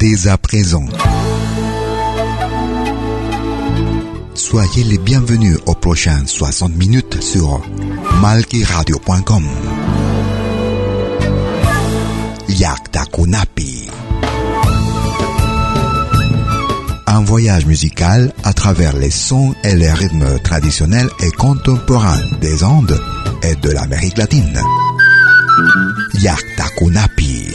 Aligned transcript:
dès 0.00 0.28
à 0.28 0.38
présent. 0.38 0.86
Soyez 4.34 4.82
les 4.84 4.96
bienvenus 4.96 5.58
aux 5.66 5.74
prochaines 5.74 6.26
60 6.26 6.74
minutes 6.74 7.22
sur 7.22 7.60
malkiradio.com. 8.22 9.44
Yaktakunapi. 12.48 13.90
Un 17.06 17.20
voyage 17.20 17.66
musical 17.66 18.32
à 18.42 18.54
travers 18.54 18.96
les 18.96 19.10
sons 19.10 19.54
et 19.64 19.76
les 19.76 19.92
rythmes 19.92 20.38
traditionnels 20.38 21.10
et 21.22 21.30
contemporains 21.30 22.22
des 22.40 22.64
Andes 22.64 22.98
et 23.42 23.54
de 23.56 23.70
l'Amérique 23.70 24.16
latine. 24.16 24.60
Yaktakunapi. 26.14 27.54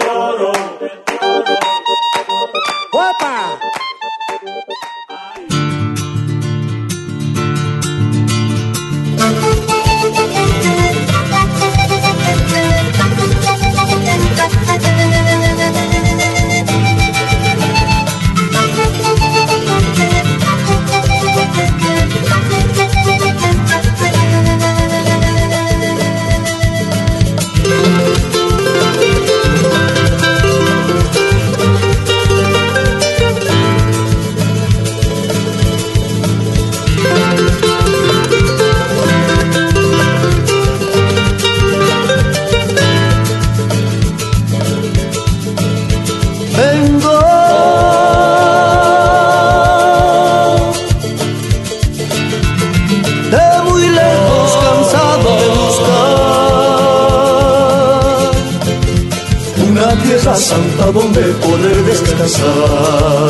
the 62.21 62.27
sun. 62.27 63.20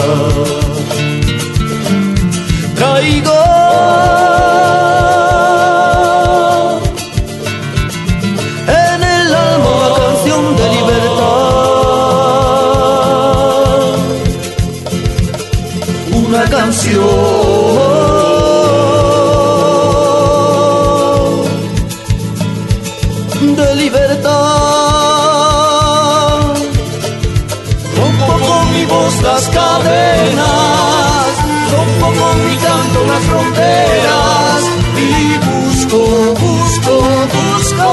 Rompo 30.37 32.07
con 32.19 32.45
mi 32.45 32.55
canto 32.57 33.05
las 33.05 33.23
fronteras 33.23 34.61
y 34.97 35.37
busco, 35.47 35.99
busco, 36.39 36.95
busco 37.35 37.89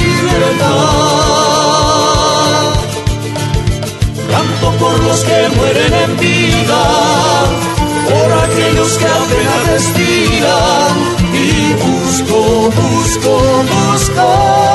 libertad. 0.00 0.78
Canto 4.30 4.66
por 4.78 4.96
los 5.04 5.20
que 5.24 5.48
mueren 5.56 5.94
en 5.94 6.16
vida, 6.18 6.82
por 8.08 8.28
aquellos 8.44 8.98
que 8.98 9.06
apenas 9.06 9.66
respiran 9.72 10.92
y 11.32 11.72
busco, 11.74 12.38
busco, 12.70 13.32
busco 13.70 14.67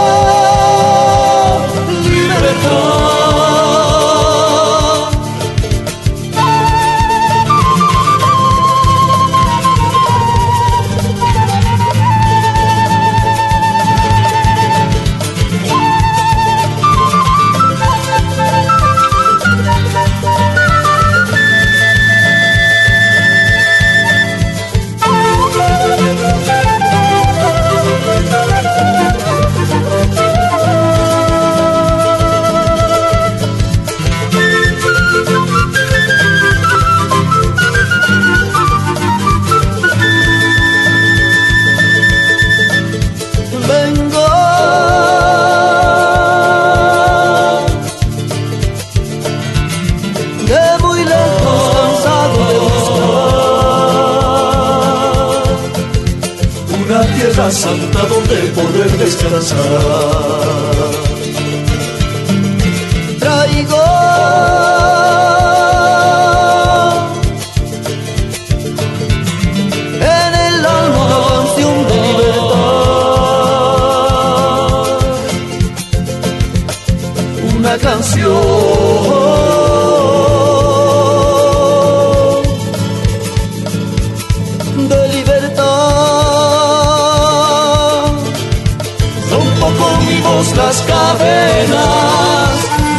voz 90.23 90.55
las 90.55 90.81
cadenas, 90.81 92.51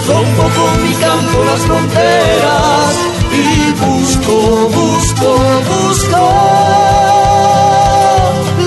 rompo 0.06 0.42
con 0.42 0.82
mi 0.82 0.94
canto 0.94 1.44
las 1.44 1.60
fronteras 1.60 2.94
y 3.32 3.72
busco, 3.84 4.36
busco, 4.68 5.30
busco 5.70 6.24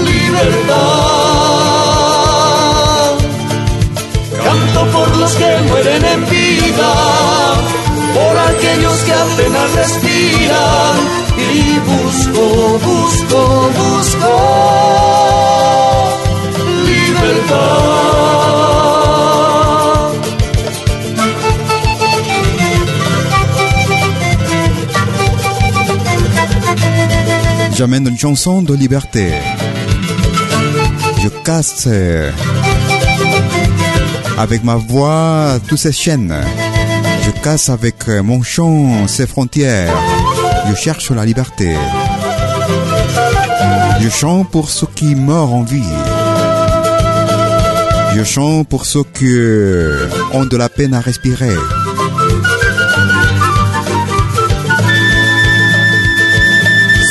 libertad. 0.05 1.37
Canto 4.43 4.81
por 4.91 5.09
los 5.17 5.31
que 5.35 5.57
mueren 5.69 6.05
en 6.05 6.29
vida, 6.29 6.93
por 8.13 8.37
aquellos 8.49 8.97
que 9.05 9.13
apenas 9.13 9.71
respiran 9.73 10.95
y 11.37 11.79
busco, 11.79 12.43
busco, 12.79 13.39
busco 13.79 14.33
libertad. 16.85 18.46
J'amène 27.77 28.07
une 28.07 28.17
chanson 28.17 28.63
de 28.63 28.73
liberté. 28.73 29.31
Je 31.21 31.29
casse 31.43 31.83
euh, 31.85 32.31
avec 34.35 34.63
ma 34.63 34.77
voix 34.77 35.59
toutes 35.67 35.77
ces 35.77 35.91
chaînes. 35.91 36.35
Je 37.23 37.29
casse 37.43 37.69
avec 37.69 38.07
mon 38.07 38.41
chant, 38.41 39.07
ses 39.07 39.27
frontières. 39.27 39.93
Je 40.67 40.73
cherche 40.73 41.11
la 41.11 41.23
liberté. 41.23 41.75
Je 44.01 44.09
chante 44.09 44.49
pour 44.49 44.71
ceux 44.71 44.87
qui 44.95 45.13
meurent 45.13 45.53
en 45.53 45.61
vie. 45.61 45.93
Je 48.15 48.23
chante 48.23 48.67
pour 48.67 48.87
ceux 48.87 49.03
qui 49.03 49.37
ont 50.33 50.45
de 50.45 50.57
la 50.57 50.69
peine 50.69 50.95
à 50.95 50.99
respirer. 50.99 51.53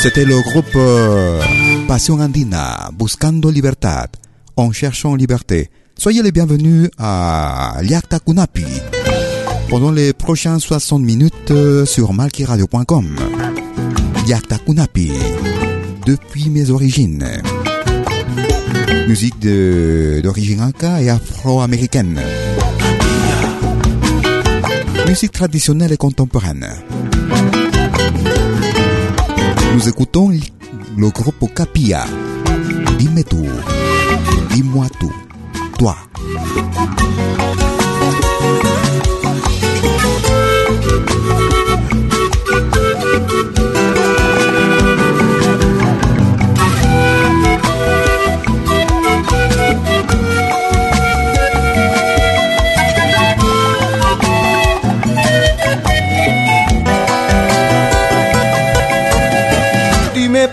C'était 0.01 0.25
le 0.25 0.39
groupe 0.41 0.75
euh, 0.75 1.41
Passion 1.87 2.19
Andina, 2.19 2.91
Buscando 2.93 3.49
Libertad, 3.49 4.09
en 4.55 4.71
cherchant 4.71 5.15
liberté. 5.15 5.71
Soyez 5.97 6.21
les 6.21 6.31
bienvenus 6.31 6.89
à 6.99 7.77
Liakta 7.81 8.19
Kunapi 8.19 8.65
pendant 9.69 9.89
les 9.91 10.13
prochaines 10.13 10.59
60 10.59 11.01
minutes 11.01 11.49
euh, 11.49 11.85
sur 11.85 12.13
malkiradio.com. 12.13 13.15
Liakta 14.27 14.59
Kunapi, 14.59 15.11
depuis 16.05 16.51
mes 16.51 16.69
origines. 16.69 17.25
Musique 19.07 19.39
d'origine 19.39 20.59
inca 20.59 21.01
et 21.01 21.09
afro-américaine. 21.09 22.21
Musique 25.07 25.31
traditionnelle 25.31 25.91
et 25.91 25.97
contemporaine. 25.97 26.67
Nous 29.73 29.89
écoutons 29.89 30.29
le 30.97 31.09
groupe 31.09 31.53
Capia. 31.53 32.05
Dime 32.97 33.23
tú, 33.23 33.45
dis-moi 34.51 34.87
tout, 34.99 35.13
toi. 35.77 35.95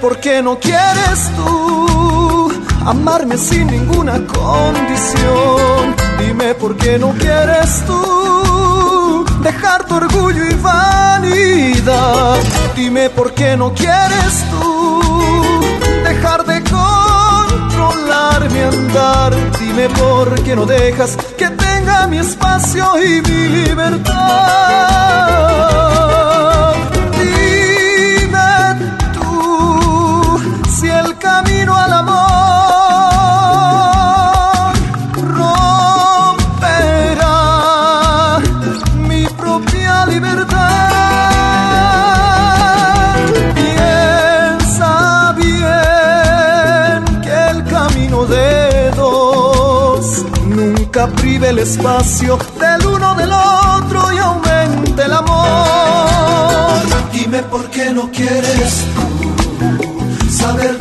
Por 0.05 0.21
qué 0.21 0.43
no 0.43 0.59
quieres 0.59 1.31
tú 1.35 2.53
amarme 2.85 3.39
sin 3.39 3.67
ninguna 3.69 4.21
condición. 4.27 5.97
Dime 6.19 6.55
por 6.57 6.77
qué 6.77 6.99
no 6.99 7.13
quieres 7.13 7.83
tú 7.87 9.25
dejar 9.43 9.87
tu 9.87 9.95
orgullo 9.95 10.45
y 10.45 10.55
vanidad. 10.57 12.37
Dime 12.77 13.09
por 13.09 13.33
qué 13.33 13.57
no 13.57 13.73
quieres 13.73 14.45
tú 14.51 15.01
dejar 16.05 16.45
de 16.45 16.63
controlar 16.65 18.51
mi 18.51 18.61
andar. 18.61 19.33
Dime 19.59 19.89
por 19.89 20.35
qué 20.43 20.55
no 20.55 20.67
dejas 20.67 21.17
que 21.39 21.49
tenga 21.49 22.07
mi 22.09 22.19
espacio 22.19 23.03
y 23.03 23.23
mi 23.23 23.49
libertad. 23.59 24.75
Amor 32.05 33.65
romperá 36.35 37.39
mi 39.09 39.27
propia 39.41 40.07
libertad. 40.07 40.65
Piensa 43.55 45.33
bien 45.37 47.05
que 47.23 47.35
el 47.51 47.65
camino 47.65 48.25
de 48.27 48.91
dos 48.97 50.25
nunca 50.47 51.07
prive 51.09 51.49
el 51.51 51.59
espacio 51.61 52.39
del 52.61 52.87
uno 52.87 53.15
del 53.15 53.33
otro 53.33 54.13
y 54.13 54.19
aumente 54.19 55.03
el 55.03 55.13
amor. 55.13 55.45
Dime 57.13 57.43
por 57.45 57.69
qué 57.71 57.91
no 57.91 58.11
quieres 58.11 58.85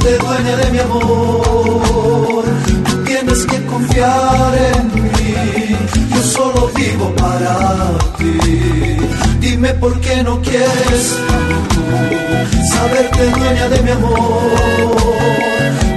saberte 0.04 0.26
dueña 0.26 0.58
de 0.58 0.72
mi 0.72 0.80
amor. 0.80 2.44
Tú 2.90 3.04
tienes 3.06 3.46
que 3.46 3.66
confiar 3.66 4.54
en 4.76 4.94
mí, 4.94 5.78
yo 6.14 6.24
solo 6.24 6.70
vivo 6.76 7.14
para 7.16 7.98
ti. 8.18 8.98
Dime 9.40 9.70
por 9.76 10.00
qué 10.02 10.24
no 10.24 10.42
quieres 10.42 11.18
tú 11.74 12.58
saberte 12.74 13.30
dueña 13.30 13.70
de 13.70 13.82
mi 13.82 13.92
amor. 13.92 14.18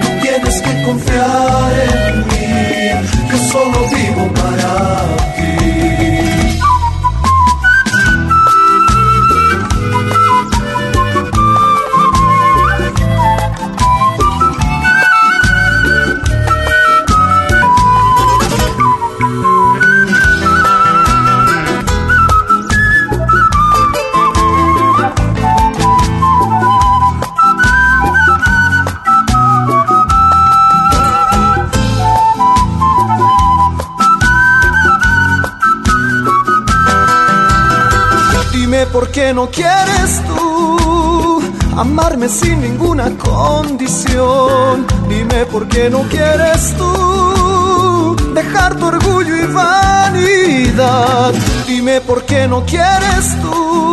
Tú 0.01 0.09
tienes 0.23 0.63
que 0.63 0.83
confiar 0.85 1.73
en 1.91 2.19
mí, 2.29 3.09
yo 3.31 3.39
solo 3.53 3.79
vivo 3.89 4.33
para 4.35 4.73
ti. 5.37 5.96
Qué 39.27 39.35
no 39.35 39.51
quieres 39.51 40.23
tú 40.29 41.43
amarme 41.77 42.29
sin 42.29 42.61
ninguna 42.61 43.11
condición. 43.19 44.87
Dime 45.09 45.45
por 45.47 45.67
qué 45.67 45.91
no 45.91 46.03
quieres 46.03 46.73
tú 46.79 48.17
dejar 48.35 48.77
tu 48.77 48.87
orgullo 48.87 49.37
y 49.37 49.47
vanidad. 49.53 51.35
Dime 51.67 52.01
por 52.03 52.23
qué 52.23 52.47
no 52.47 52.65
quieres 52.67 53.37
tú 53.43 53.93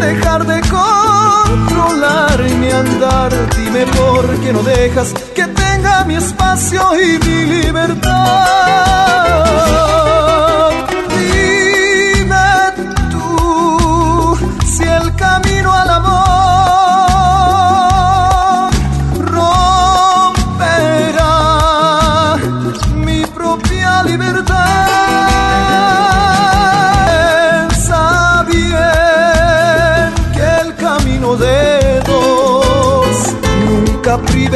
dejar 0.00 0.46
de 0.46 0.62
controlar 0.62 2.40
mi 2.58 2.70
andar. 2.70 3.32
Dime 3.58 3.84
por 3.84 4.24
qué 4.40 4.50
no 4.54 4.62
dejas 4.62 5.12
que 5.34 5.44
tenga 5.44 6.04
mi 6.06 6.14
espacio 6.14 6.80
y 6.98 7.18
mi 7.18 7.44
libertad. 7.64 8.62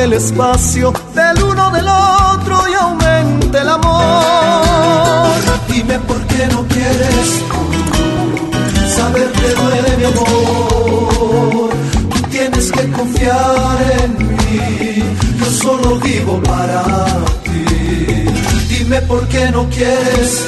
El 0.06 0.12
espacio 0.12 0.92
del 1.14 1.42
uno 1.42 1.70
del 1.72 1.88
otro 1.88 2.56
y 2.68 2.74
aumente 2.74 3.58
el 3.58 3.68
amor. 3.68 5.34
Dime 5.68 5.98
por 5.98 6.24
qué 6.28 6.46
no 6.46 6.64
quieres 6.68 7.42
saber 8.96 9.32
te 9.32 9.54
duele 9.54 9.96
mi 9.98 10.04
amor. 10.04 11.70
Tú 12.12 12.22
tienes 12.30 12.70
que 12.70 12.90
confiar 12.92 13.78
en 14.04 14.10
mí, 14.28 15.02
yo 15.40 15.46
solo 15.46 15.98
vivo 15.98 16.40
para 16.42 16.84
ti. 17.42 17.64
Dime 18.68 19.00
por 19.02 19.26
qué 19.26 19.50
no 19.50 19.68
quieres 19.70 20.46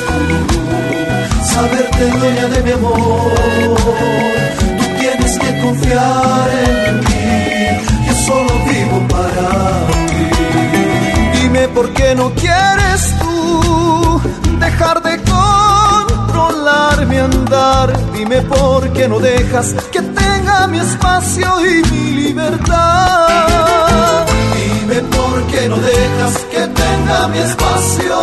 saberte 1.53 2.11
dueña 2.19 2.47
de 2.47 2.63
mi 2.63 2.71
amor. 2.71 3.77
Tú 4.79 4.85
tienes 5.01 5.37
que 5.37 5.61
confiar 5.61 6.49
en 6.69 7.01
mí, 7.01 7.98
solo 8.29 8.55
vivo 8.71 8.97
para 9.15 9.47
ti. 9.99 10.23
Dime 11.39 11.63
por 11.69 11.87
qué 11.97 12.09
no 12.15 12.27
quieres 12.43 13.03
tú 13.21 14.21
dejar 14.65 14.97
de 15.03 15.15
controlar 15.35 16.97
mi 17.07 17.17
andar. 17.17 17.89
Dime 18.13 18.43
por 18.43 18.81
qué 18.93 19.09
no 19.09 19.19
dejas 19.19 19.75
que 19.93 20.03
tenga 20.03 20.67
mi 20.73 20.79
espacio 20.79 21.49
y 21.73 21.75
mi 21.91 22.05
libertad. 22.23 24.27
Dime 24.57 24.99
por 25.17 25.37
qué 25.51 25.69
no 25.69 25.77
dejas 25.77 26.35
que 26.53 26.63
tenga 26.83 27.29
mi 27.29 27.39
espacio 27.39 28.19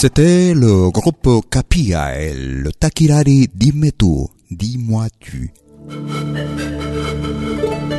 C'était 0.00 0.54
le 0.54 0.90
groupe 0.90 1.28
Capia 1.50 2.16
et 2.22 2.32
le 2.32 2.70
Takirari 2.70 3.48
Dime 3.52 3.90
tu, 3.98 4.28
dis-moi 4.48 5.06
tu. 5.18 5.52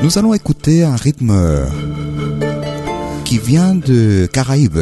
Nous 0.02 0.18
allons 0.18 0.34
écouter 0.34 0.86
un 0.86 0.96
rythme 0.96 1.34
qui 3.26 3.38
vient 3.38 3.76
de 3.76 4.30
Caraïbes 4.32 4.80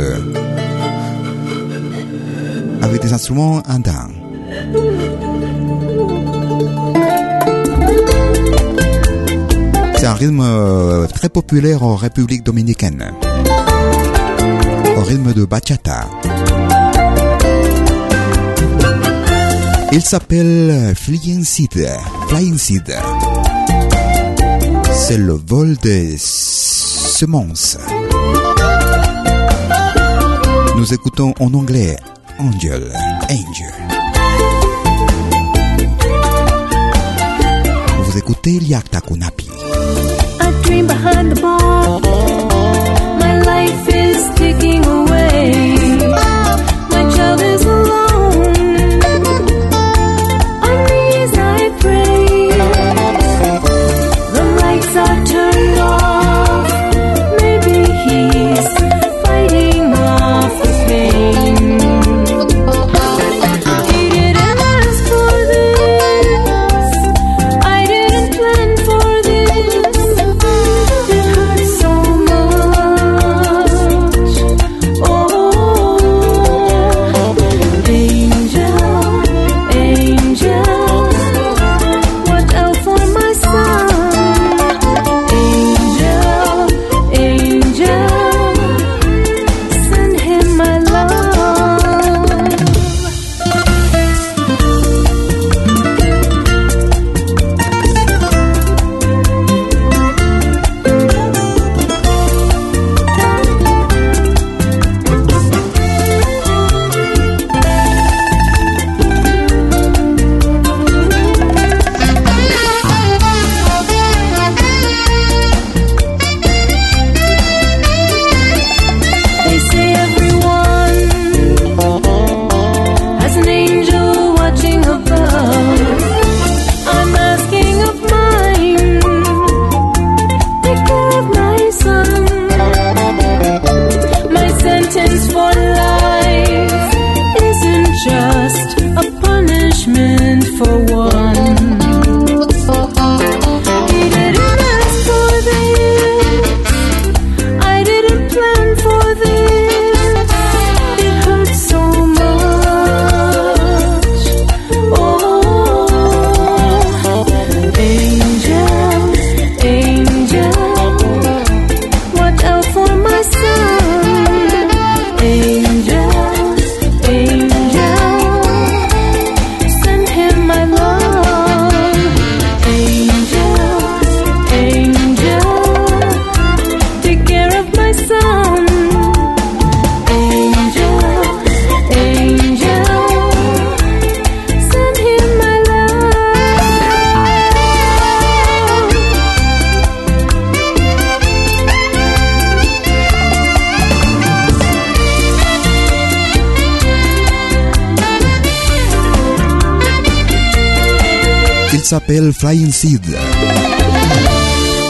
avec 2.83 3.01
des 3.01 3.13
instruments 3.13 3.63
andins. 3.67 4.11
C'est 9.97 10.05
un 10.05 10.13
rythme 10.13 10.41
euh, 10.41 11.07
très 11.07 11.29
populaire 11.29 11.81
en 11.81 11.95
République 11.95 12.43
dominicaine, 12.43 13.11
au 14.95 15.01
rythme 15.01 15.33
de 15.33 15.45
bachata. 15.45 16.05
Il 19.91 20.01
s'appelle 20.01 20.93
Flying 20.95 21.43
Seed. 21.43 21.87
Flying 22.27 22.57
Seed. 22.57 22.93
C'est 24.91 25.17
le 25.17 25.33
vol 25.33 25.77
des 25.77 26.15
semences. 26.17 27.77
Nous 30.75 30.93
écoutons 30.93 31.33
en 31.39 31.53
anglais 31.53 31.95
Angel. 32.37 32.91
Angel. 33.29 33.73
Vous 38.03 38.17
écoutez 38.17 38.59
Liakta 38.59 39.01
Kunapi. 39.01 39.47
I 40.41 40.51
dream 40.63 40.87
behind 40.87 41.31
the 41.31 41.41
bar. 41.41 42.01
My 43.19 43.39
life 43.41 43.87
is 43.89 44.85
away. 44.85 45.76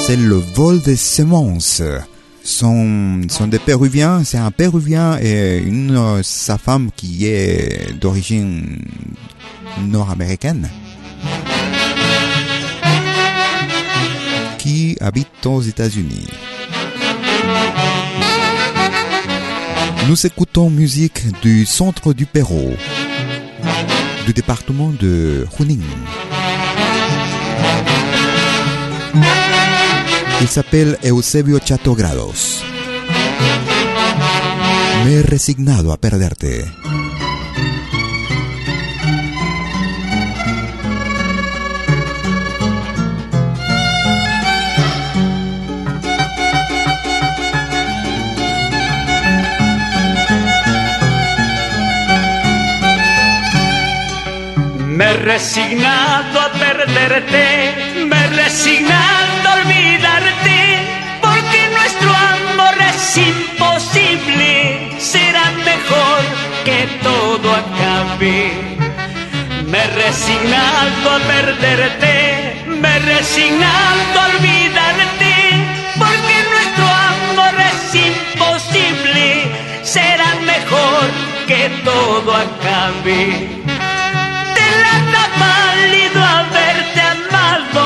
C'est 0.06 0.16
le 0.16 0.36
vol 0.36 0.80
des 0.80 0.96
semences. 0.96 1.82
Sont, 2.44 3.22
sont 3.30 3.48
des 3.48 3.58
Péruviens, 3.58 4.24
c'est 4.24 4.38
un 4.38 4.52
Péruvien 4.52 5.18
et 5.20 5.58
une, 5.58 5.98
euh, 5.98 6.22
sa 6.22 6.60
femme 6.60 6.92
qui 6.96 7.26
est 7.26 7.94
d'origine 8.00 8.78
nord-américaine. 9.82 10.70
Qui 14.60 14.96
habite 15.02 15.44
aux 15.46 15.62
États-Unis. 15.62 16.28
Nous 20.08 20.28
écoutons 20.28 20.70
musique 20.70 21.24
du 21.42 21.66
centre 21.66 22.14
du 22.14 22.28
Pérou, 22.28 22.74
du 24.28 24.34
département 24.34 24.92
de 24.92 25.48
Junín. 25.58 25.82
Il 30.40 30.48
s'appelle 30.48 30.98
Eusebio 31.02 31.60
Chato 31.64 31.96
Grados. 31.96 32.64
Me 35.04 35.14
he 35.14 35.22
resignado 35.24 35.92
a 35.92 35.98
perderte. 35.98 36.72
Me 54.88 55.06
he 55.06 55.14
resignado 55.14 56.40
a 56.42 56.52
perderte, 56.52 58.06
me 58.08 58.16
he 58.16 58.28
resignado 58.44 59.07
será 65.18 65.46
mejor 65.72 66.22
que 66.68 66.80
todo 67.08 67.48
acabe. 67.64 68.40
Me 69.72 69.80
he 69.80 69.90
a 71.16 71.20
perderte, 71.32 72.16
me 72.82 72.90
he 72.96 73.00
resignado 73.16 74.16
a 74.22 74.26
olvidarte, 74.32 75.34
porque 76.02 76.36
nuestro 76.54 76.86
amor 77.14 77.56
es 77.72 77.82
imposible, 78.10 79.26
será 79.96 80.30
mejor 80.54 81.06
que 81.50 81.64
todo 81.90 82.30
acabe. 82.48 83.22
Te 84.58 84.68
la 84.84 84.96
válido 85.46 86.20
haberte 86.38 87.02
amado 87.16 87.86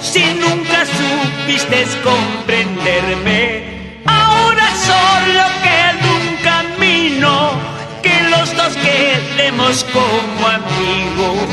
si 0.00 0.24
nunca 0.44 0.78
supiste 0.98 1.78
comprenderme. 2.10 3.40
Ahora 4.06 4.66
solo 4.88 5.57
dos 8.68 8.76
quedemos 8.76 9.84
como 9.92 10.46
amigos. 10.46 11.48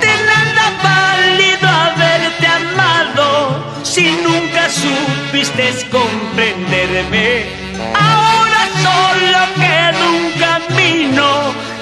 De 0.00 0.14
nada 0.30 0.66
válido 0.82 1.68
haberte 1.68 2.46
amado 2.46 3.82
si 3.82 4.04
nunca 4.24 4.68
supiste 4.70 5.86
comprenderme. 5.90 7.46
Ahora 7.94 8.62
solo 8.84 9.40
queda 9.56 10.08
un 10.08 10.30
camino 10.46 11.26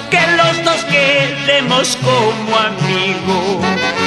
que 0.09 0.21
los 0.39 0.63
dos 0.63 0.83
quedemos 0.85 1.97
como 2.03 2.57
amigos. 2.57 4.06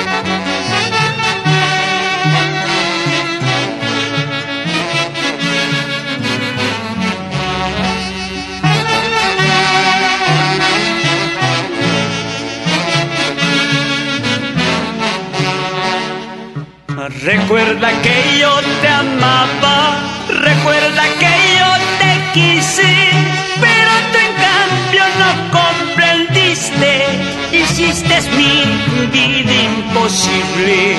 Recuerda 17.23 17.91
que 18.01 18.39
yo 18.39 18.61
te 18.81 18.89
amaba, 18.89 19.99
recuerda 20.29 21.03
que 21.19 21.33
yo 21.59 21.71
te 21.99 22.13
quise, 22.33 23.11
pero 23.61 23.91
tú 24.11 24.19
en 24.27 24.35
cambio 24.49 25.05
no 25.19 25.31
comprendiste, 25.61 27.05
hiciste 27.53 28.23
mi 28.39 28.65
vida 29.13 29.53
imposible. 29.53 30.97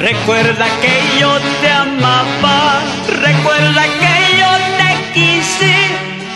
Recuerda 0.00 0.66
que 0.80 1.20
yo 1.20 1.38
te 1.60 1.70
amaba, 1.70 2.80
recuerda 3.08 3.82
que 3.82 4.16
yo 4.40 4.50
te 4.78 4.90
quise, 5.12 5.74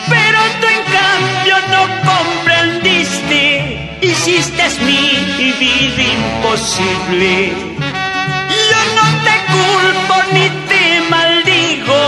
pero 0.07 0.39
tú 0.61 0.67
en 0.67 0.85
cambio 1.01 1.57
no 1.71 1.83
comprendiste, 2.13 3.99
hiciste 4.03 4.65
mi 4.85 5.53
vida 5.53 6.03
imposible. 6.03 7.76
Culpo 9.57 10.17
ni 10.33 10.49
te 10.69 11.01
maldigo, 11.11 12.01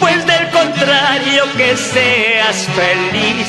pues 0.00 0.24
del 0.26 0.50
contrario 0.50 1.42
que 1.56 1.76
seas 1.76 2.56
feliz. 2.80 3.46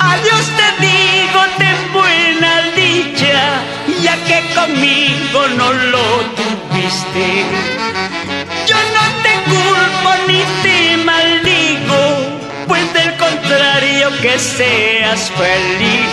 Adiós 0.00 0.44
te 0.58 0.86
digo, 0.86 1.40
ten 1.58 1.78
buena 1.92 2.52
dicha, 2.76 3.40
ya 4.02 4.16
que 4.28 4.38
conmigo 4.54 5.40
no 5.56 5.72
lo 5.72 6.06
tuviste. 6.38 7.28
Yo 8.68 8.76
no 8.96 9.04
te 9.24 9.34
culpo 9.52 10.10
ni 10.28 10.42
te 10.62 10.96
maldigo, 10.98 12.00
pues 12.68 12.92
del 12.92 13.16
contrario 13.16 14.10
que 14.22 14.38
seas 14.38 15.30
feliz. 15.42 16.08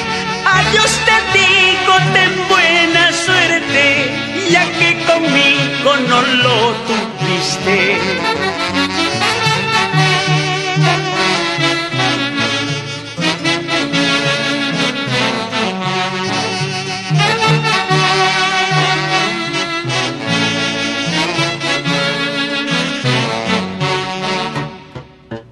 Adiós 0.46 0.92
te 1.08 1.18
digo, 1.38 1.94
ten 2.14 2.34
buena 2.50 3.12
suerte, 3.26 3.86
ya 4.50 4.66
que 4.78 5.04
conmigo 5.06 5.96
no 6.10 6.22
lo 6.22 6.74
tuviste. 6.88 7.98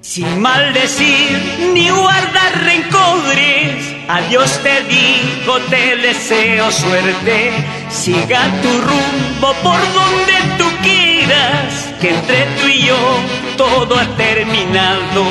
Sin 0.01 0.41
maldecir 0.41 1.41
ni 1.73 1.89
guardar 1.89 2.63
rencores, 2.63 3.95
a 4.07 4.21
Dios 4.29 4.59
te 4.61 4.83
digo, 4.83 5.57
te 5.71 5.95
deseo 5.95 6.71
suerte. 6.71 7.82
Siga 7.93 8.41
tu 8.63 8.69
rumbo 8.81 9.53
por 9.61 9.79
donde 9.93 10.33
tú 10.57 10.65
quieras, 10.81 11.93
que 12.01 12.09
entre 12.09 12.45
tú 12.59 12.67
y 12.67 12.87
yo 12.87 12.97
todo 13.55 13.97
ha 13.97 14.05
terminado. 14.17 15.23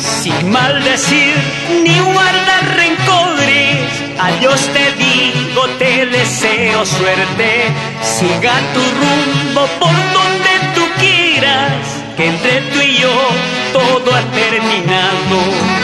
Sin 0.00 0.50
maldecir 0.50 1.36
ni 1.84 1.98
guardar 2.00 2.74
rencores, 2.74 3.86
a 4.18 4.32
Dios 4.40 4.66
te 4.72 4.92
digo, 5.04 5.68
te 5.78 6.06
deseo 6.06 6.86
suerte. 6.86 7.66
Siga 8.02 8.54
tu 8.72 8.80
rumbo 9.02 9.66
por 9.78 9.94
donde 10.14 10.52
tú 10.74 10.84
quieras, 10.98 12.02
que 12.16 12.28
entre 12.28 12.62
tú 12.72 12.80
y 12.80 12.96
yo 12.96 13.14
todo 13.72 14.14
ha 14.16 14.22
terminado. 14.32 15.81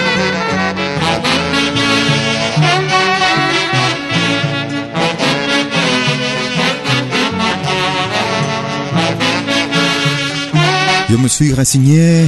Me 11.18 11.28
suis 11.28 11.52
résigné 11.52 12.26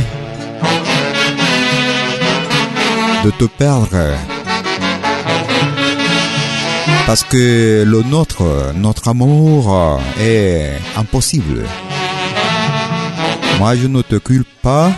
de 3.24 3.30
te 3.30 3.44
perdre. 3.44 3.96
Parce 7.06 7.22
que 7.24 7.84
le 7.86 8.02
nôtre, 8.02 8.72
notre 8.74 9.08
amour 9.08 10.00
est 10.20 10.72
impossible. 10.96 11.64
Moi, 13.58 13.76
je 13.76 13.86
ne 13.86 14.02
te 14.02 14.16
culpe 14.16 14.48
pas, 14.62 14.90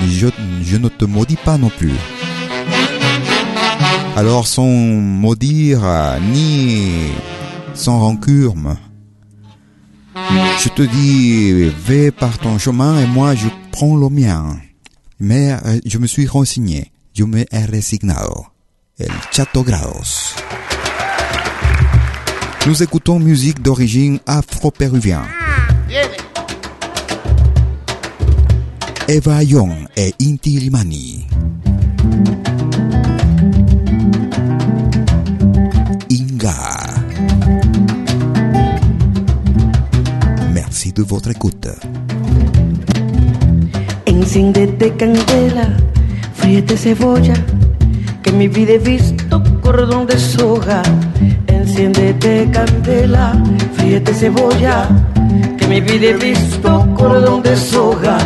mais 0.00 0.08
je, 0.08 0.28
je 0.64 0.76
ne 0.76 0.88
te 0.88 1.04
maudis 1.04 1.36
pas 1.36 1.58
non 1.58 1.70
plus. 1.70 1.94
Alors, 4.16 4.46
sans 4.46 4.64
maudire, 4.64 5.80
ni 6.32 7.08
sans 7.74 8.00
rancure, 8.00 8.54
je 10.62 10.68
te 10.68 10.82
dis, 10.82 11.70
vais 11.86 12.10
par 12.10 12.38
ton 12.38 12.58
chemin 12.58 13.00
et 13.00 13.06
moi 13.06 13.34
je 13.34 13.48
prends 13.72 13.96
le 13.96 14.08
mien. 14.08 14.56
Mais 15.18 15.52
euh, 15.52 15.78
je 15.84 15.98
me 15.98 16.06
suis 16.06 16.26
renseigné. 16.26 16.90
Je 17.14 17.24
me 17.24 17.40
he 17.40 17.66
resignado. 17.70 18.46
El 18.98 19.10
Chato 19.30 19.62
Grados. 19.62 20.34
Nous 22.66 22.82
écoutons 22.82 23.18
musique 23.18 23.62
d'origine 23.62 24.20
afro-péruvienne. 24.26 25.24
Eva 29.08 29.42
Young 29.42 29.72
et 29.96 30.14
Inti 30.22 30.60
Limani. 30.60 31.26
Merci 40.90 41.02
de 41.02 41.02
votre 41.08 41.30
écoute. 41.30 41.68
Enciéndete 44.06 44.90
candela, 44.96 45.68
fríete 46.34 46.76
cebolla, 46.76 47.34
que 48.22 48.32
mi 48.32 48.48
vida 48.48 48.72
he 48.72 48.78
visto 48.78 49.40
cordón 49.62 50.06
de 50.06 50.18
soga. 50.18 50.82
Enciéndete 51.46 52.48
candela, 52.52 53.32
fríete 53.74 54.12
cebolla, 54.14 54.88
que 55.58 55.66
mi 55.68 55.80
vida 55.80 56.06
he 56.06 56.14
visto 56.14 56.86
cordón 56.96 57.42
de 57.42 57.56
soga. 57.56 58.18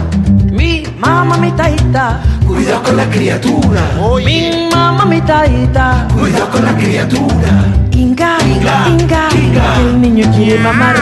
Mi 0.51 0.85
mamá, 0.99 1.37
mi 1.37 1.51
taita, 1.53 2.23
Cuidado 2.47 2.83
con 2.83 2.97
la 2.97 3.11
criatura. 3.11 3.83
mi 4.25 4.69
mamá, 4.73 5.05
mi 5.05 5.21
taita. 5.21 6.09
Cuidado 6.15 6.51
con 6.51 6.65
la 6.65 6.75
criatura. 6.77 7.53
Inga, 7.93 8.39
inga, 8.47 8.89
inga, 8.89 9.29
Inga. 9.37 9.81
el 9.81 10.01
niño 10.01 10.31
quiere 10.35 10.59
mamar. 10.63 10.97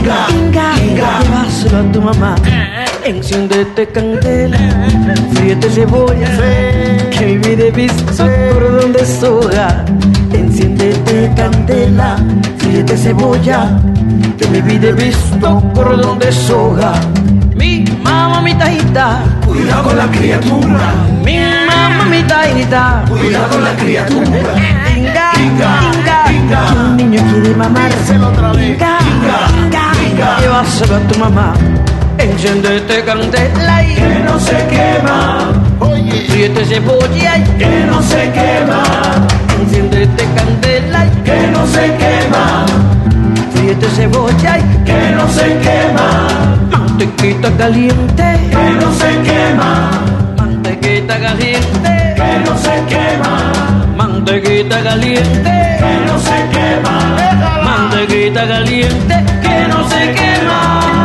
Inga, 0.00 0.26
inga, 0.30 0.66
inga, 0.82 0.82
Inga. 0.82 1.20
llévaselo 1.22 1.78
a 1.78 1.92
tu 1.92 2.00
mamá. 2.02 2.34
Enciéndete 3.04 3.86
candela, 3.88 4.58
fríete 5.34 5.68
cebolla, 5.70 6.28
que 7.10 7.26
mi 7.26 7.38
vida 7.38 7.64
he 7.66 7.70
visto 7.70 8.24
cordón 8.54 8.92
de 8.92 9.04
soga. 9.06 9.84
Enciéndete 10.32 11.30
candela, 11.36 12.16
fríete 12.58 12.96
cebolla, 12.96 13.78
que 14.38 14.46
mi 14.48 14.60
vida 14.62 14.88
he 14.88 14.92
visto 14.92 15.62
cordón 15.74 16.18
de 16.18 16.32
soga. 16.32 16.92
Mi 17.56 17.84
mamá, 18.02 18.40
mi 18.40 18.54
tajita, 18.54 19.22
Cuidado 19.46 19.82
con 19.84 19.96
la 19.96 20.06
criatura. 20.10 20.94
mi 21.24 21.38
mamá, 21.38 22.04
mi 22.10 22.22
tajita. 22.22 23.04
Cuidado 23.08 23.48
con 23.48 23.64
la 23.64 23.74
criatura. 23.76 24.52
Inga, 24.96 25.32
Inga, 25.36 25.70
inga, 25.94 26.32
inga. 26.32 26.66
que 26.72 26.78
un 26.78 26.96
niño 26.96 27.22
quiere 27.32 27.54
mamar. 27.56 27.90
Inga, 27.90 28.58
inga, 28.58 29.38
inga. 29.66 29.89
Llévaselo 30.40 30.96
a 30.96 31.00
tu 31.00 31.18
mamá. 31.18 31.52
Enciéndete 32.18 33.02
candela 33.04 33.82
y 33.82 33.94
Que 33.94 34.18
no 34.26 34.38
se 34.38 34.56
quema. 34.68 35.70
fríete 36.40 36.64
cebolla 36.64 37.36
y 37.38 37.42
que 37.58 37.84
no 37.86 38.02
se 38.02 38.30
quema, 38.32 38.82
enciéndete 39.60 40.24
candela 40.36 41.06
y 41.06 41.10
que 41.22 41.46
no 41.48 41.66
se 41.66 41.84
quema, 42.00 42.64
fríete 43.52 43.86
cebolla 43.90 44.58
y 44.58 44.84
que 44.84 45.10
no 45.16 45.28
se 45.28 45.58
quema, 45.64 46.08
mantequita 46.70 47.50
caliente, 47.58 48.24
que 48.50 48.70
no 48.80 48.92
se 48.94 49.10
quema, 49.28 49.90
mantequita 50.38 51.20
caliente, 51.20 52.14
que 52.16 52.50
no 52.50 52.56
se 52.58 52.74
quema, 52.88 53.52
mantequita 54.00 54.82
caliente, 54.82 55.50
que 55.78 55.94
no 56.06 56.18
se 56.18 56.38
quema, 56.52 56.96
mantequita 57.62 58.48
caliente, 58.48 59.14
que 59.42 59.68
no 59.68 59.88
se 59.90 60.12
quema. 60.14 60.99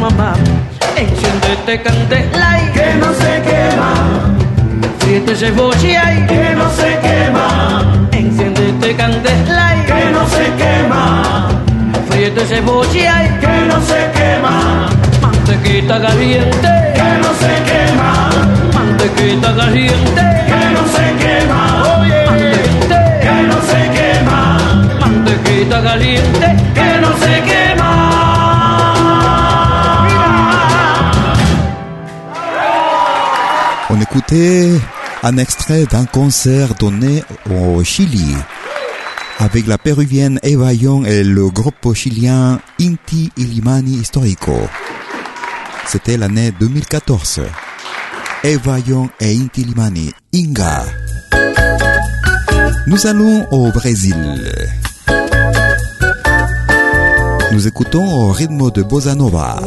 Mamá. 0.00 0.32
Enciéndete 0.96 1.82
candela 1.82 2.58
y 2.62 2.72
que 2.72 2.94
no 2.94 3.12
se 3.12 3.32
quema, 3.48 3.92
fríete 4.98 5.36
cebolla 5.36 6.14
y 6.14 6.26
que 6.26 6.54
no 6.56 6.70
se 6.70 6.98
quema, 7.04 8.08
enciéndete 8.12 8.96
candela 8.96 9.76
y 9.76 9.80
que 9.90 10.10
no 10.10 10.26
se 10.26 10.46
quema, 10.60 11.48
fríete 12.08 12.40
cebolla 12.46 13.24
y 13.24 13.28
que 13.40 13.54
no 13.68 13.78
se 13.90 14.00
quema, 14.16 14.88
mantequita 15.20 16.00
caliente, 16.00 16.70
que 16.98 17.10
no 17.22 17.30
se 17.42 17.52
quema, 17.68 18.30
mantequita 18.74 19.54
caliente, 19.54 20.22
que 20.50 20.62
no 20.76 20.82
se 20.94 21.06
quema, 21.22 21.60
caliente, 22.26 22.98
que 23.24 23.36
no 23.50 23.58
se 23.70 23.80
quema, 23.96 24.38
mantequita 25.00 25.82
caliente, 25.82 26.59
On 34.12 34.16
écoutait 34.18 34.72
un 35.22 35.36
extrait 35.36 35.84
d'un 35.84 36.04
concert 36.04 36.74
donné 36.74 37.22
au 37.48 37.84
Chili 37.84 38.34
avec 39.38 39.68
la 39.68 39.78
péruvienne 39.78 40.40
Eva 40.42 40.72
Young 40.72 41.06
et 41.06 41.22
le 41.22 41.48
groupe 41.48 41.94
chilien 41.94 42.58
Inti 42.80 43.30
Illimani 43.36 43.92
Historico. 43.92 44.56
C'était 45.86 46.16
l'année 46.16 46.52
2014. 46.58 47.42
Eva 48.42 48.80
Young 48.80 49.10
et 49.20 49.36
Inti 49.36 49.60
Illimani, 49.60 50.12
Inga. 50.34 50.84
Nous 52.88 53.06
allons 53.06 53.46
au 53.52 53.70
Brésil. 53.70 54.16
Nous 57.52 57.68
écoutons 57.68 58.06
au 58.06 58.32
rythme 58.32 58.70
de 58.72 58.82
Bossa 58.82 59.14
Nova. 59.14 59.60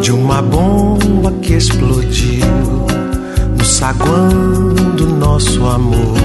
De 0.00 0.12
uma 0.12 0.40
bomba 0.40 1.30
que 1.42 1.52
explodiu 1.54 2.46
no 3.56 3.64
saguão 3.64 4.74
do 4.96 5.06
nosso 5.06 5.66
amor. 5.66 6.16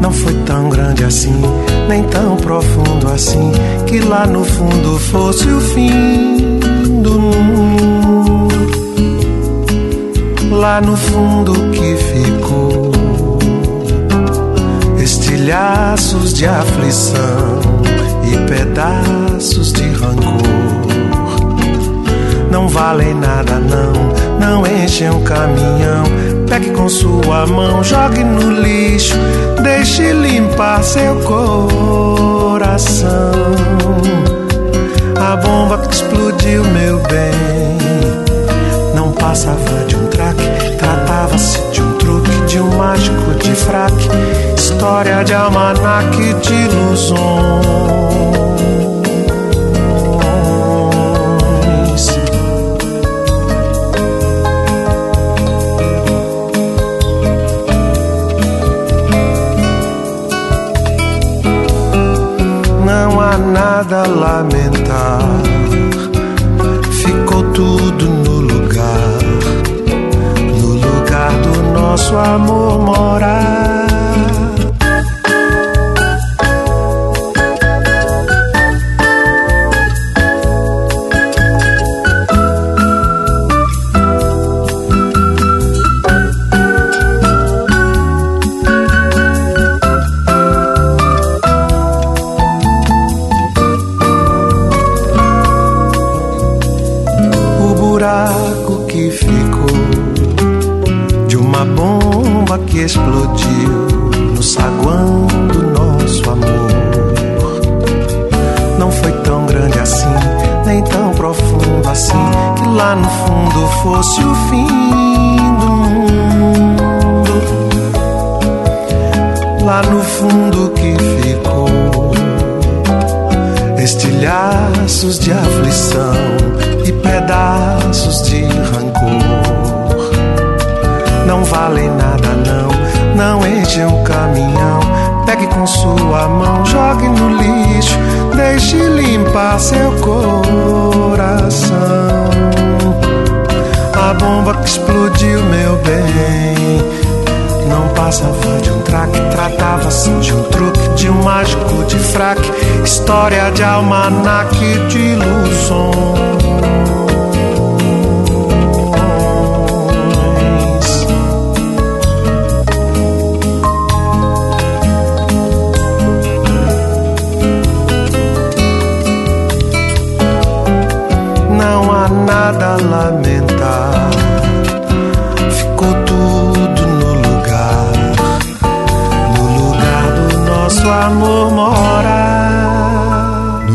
Não 0.00 0.10
foi 0.10 0.32
tão 0.44 0.70
grande 0.70 1.04
assim, 1.04 1.34
nem 1.88 2.02
tão 2.04 2.36
profundo 2.36 3.08
assim, 3.08 3.52
que 3.86 4.00
lá 4.00 4.26
no 4.26 4.42
fundo 4.44 4.98
fosse 4.98 5.46
o 5.48 5.60
fim 5.60 6.58
do 7.02 7.18
mundo. 7.20 8.56
Lá 10.50 10.80
no 10.80 10.96
fundo 10.96 11.52
que 11.72 11.96
ficou 11.96 12.92
estilhaços 15.02 16.32
de 16.32 16.46
aflição 16.46 17.60
e 18.32 18.48
pedaços 18.48 19.72
de 19.72 19.84
rancor. 19.90 20.95
Não 22.56 22.68
valem 22.68 23.12
nada, 23.12 23.60
não, 23.60 23.92
não 24.40 24.66
enchem 24.66 25.10
um 25.10 25.22
caminhão. 25.22 26.04
Pegue 26.48 26.70
com 26.70 26.88
sua 26.88 27.46
mão, 27.46 27.84
jogue 27.84 28.24
no 28.24 28.50
lixo, 28.50 29.14
deixe 29.62 30.10
limpar 30.14 30.82
seu 30.82 31.16
coração. 31.16 33.10
A 35.20 35.36
bomba 35.36 35.86
que 35.86 35.94
explodiu, 35.96 36.64
meu 36.64 36.98
bem, 37.00 37.76
não 38.94 39.12
passava 39.12 39.84
de 39.86 39.94
um 39.94 40.06
traque, 40.06 40.76
tratava-se 40.78 41.58
de 41.72 41.82
um 41.82 41.92
truque, 41.98 42.40
de 42.46 42.58
um 42.58 42.74
mágico 42.74 43.34
de 43.34 43.54
fraque, 43.54 44.08
história 44.56 45.22
de 45.24 45.34
almanaque 45.34 46.32
de 46.40 46.54
ilusões. 46.54 48.45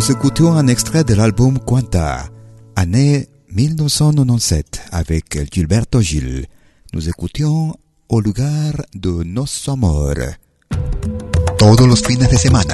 Nous 0.02 0.12
écoutions 0.12 0.54
un 0.54 0.66
extrait 0.66 1.04
de 1.04 1.14
l'album 1.14 1.60
Quanta, 1.60 2.26
année 2.76 3.30
1997, 3.52 4.82
avec 4.92 5.54
Gilberto 5.54 6.02
Gil. 6.02 6.48
Nous 6.92 7.08
écoutions 7.08 7.76
Au 8.10 8.20
lugar 8.20 8.74
de 8.96 9.24
nuestro 9.24 9.74
amor. 9.74 10.16
Todos 11.60 11.88
los 11.88 12.02
fines 12.02 12.28
de 12.28 12.36
semana, 12.36 12.74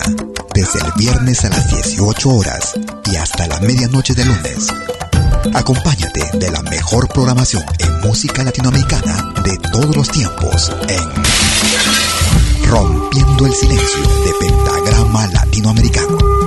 desde 0.56 0.80
el 0.80 0.90
viernes 0.96 1.44
a 1.44 1.50
las 1.50 1.70
18 1.70 2.30
horas 2.30 2.80
y 3.12 3.18
hasta 3.18 3.46
la 3.46 3.60
medianoche 3.60 4.13
de 4.13 4.24
lunes. 4.24 4.70
Acompáñate 5.54 6.38
de 6.38 6.50
la 6.50 6.62
mejor 6.62 7.10
programación 7.10 7.63
en 7.80 8.08
música 8.08 8.42
latinoamericana 8.42 9.34
de 9.44 9.58
todos 9.74 9.94
los 9.98 10.10
tiempos 10.10 10.72
en 10.88 12.70
Rompiendo 12.70 13.46
el 13.46 13.54
Silencio 13.54 14.02
de 14.24 14.48
Pentagrama 14.48 15.28
Latinoamericano. 15.28 16.47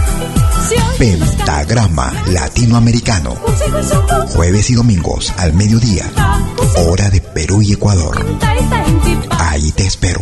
Pentagrama 0.97 2.13
Latinoamericano. 2.27 3.35
Jueves 4.29 4.69
y 4.69 4.75
domingos 4.75 5.33
al 5.37 5.53
mediodía. 5.53 6.05
Hora 6.77 7.09
de 7.09 7.21
Perú 7.21 7.61
y 7.61 7.73
Ecuador. 7.73 8.23
Ahí 9.39 9.71
te 9.71 9.85
espero. 9.87 10.21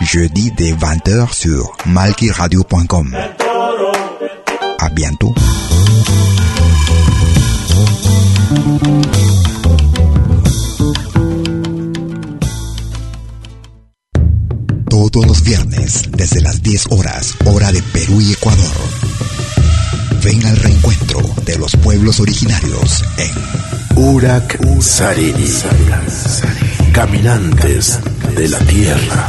Jeudi 0.00 0.50
dès 0.52 0.72
20h 0.72 1.32
sur 1.32 1.76
malkiradio.com. 1.86 3.16
À 4.78 4.88
bientôt. 4.90 5.34
Todos 14.88 15.26
los 15.26 15.42
viernes, 15.42 16.02
desde 16.12 16.40
las 16.40 16.62
10 16.62 16.86
horas, 16.90 17.34
hora 17.44 17.70
de 17.72 17.82
Perú 17.82 18.20
y 18.20 18.32
Ecuador. 18.32 18.62
Ven 20.22 20.44
al 20.46 20.56
reencuentro 20.56 21.20
de 21.44 21.58
los 21.58 21.76
pueblos 21.76 22.20
originarios 22.20 23.04
en 23.18 23.30
Urak 23.96 24.58
Sariri. 24.80 25.52
Caminantes 26.92 27.98
de 28.36 28.48
la 28.48 28.58
tierra. 28.60 29.28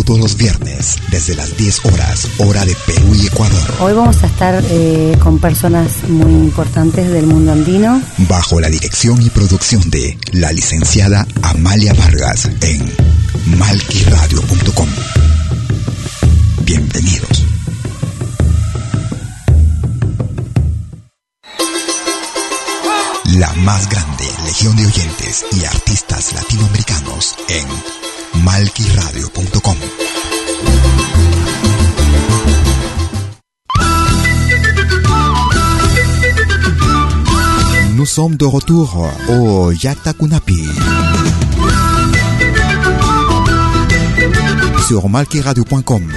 Todos 0.00 0.18
los 0.18 0.36
viernes 0.36 0.96
desde 1.10 1.34
las 1.34 1.56
10 1.56 1.84
horas, 1.84 2.28
hora 2.38 2.64
de 2.64 2.74
Perú 2.86 3.14
y 3.14 3.26
Ecuador. 3.26 3.74
Hoy 3.80 3.92
vamos 3.92 4.22
a 4.22 4.26
estar 4.26 4.62
eh, 4.70 5.16
con 5.22 5.38
personas 5.38 6.08
muy 6.08 6.32
importantes 6.32 7.10
del 7.10 7.26
mundo 7.26 7.52
andino. 7.52 8.00
Bajo 8.28 8.58
la 8.60 8.68
dirección 8.68 9.20
y 9.20 9.28
producción 9.28 9.82
de 9.90 10.16
la 10.32 10.50
licenciada 10.52 11.26
Amalia 11.42 11.92
Vargas 11.92 12.48
en 12.62 12.90
malquiradio.com. 13.58 14.88
Bienvenidos. 16.64 17.44
La 23.36 23.52
más 23.54 23.88
grande 23.88 24.24
legión 24.44 24.74
de 24.76 24.86
oyentes 24.86 25.44
y 25.52 25.64
artistas 25.64 26.32
latinoamericanos 26.32 27.36
en 27.48 28.01
malquiradio.com. 28.34 29.76
Nous 37.94 38.06
sommes 38.06 38.36
de 38.36 38.44
retour 38.44 39.08
au 39.28 39.70
Yakta 39.70 40.12
Kunapi. 40.12 40.66
Sur 44.88 45.08
malquiradio.com. 45.08 46.12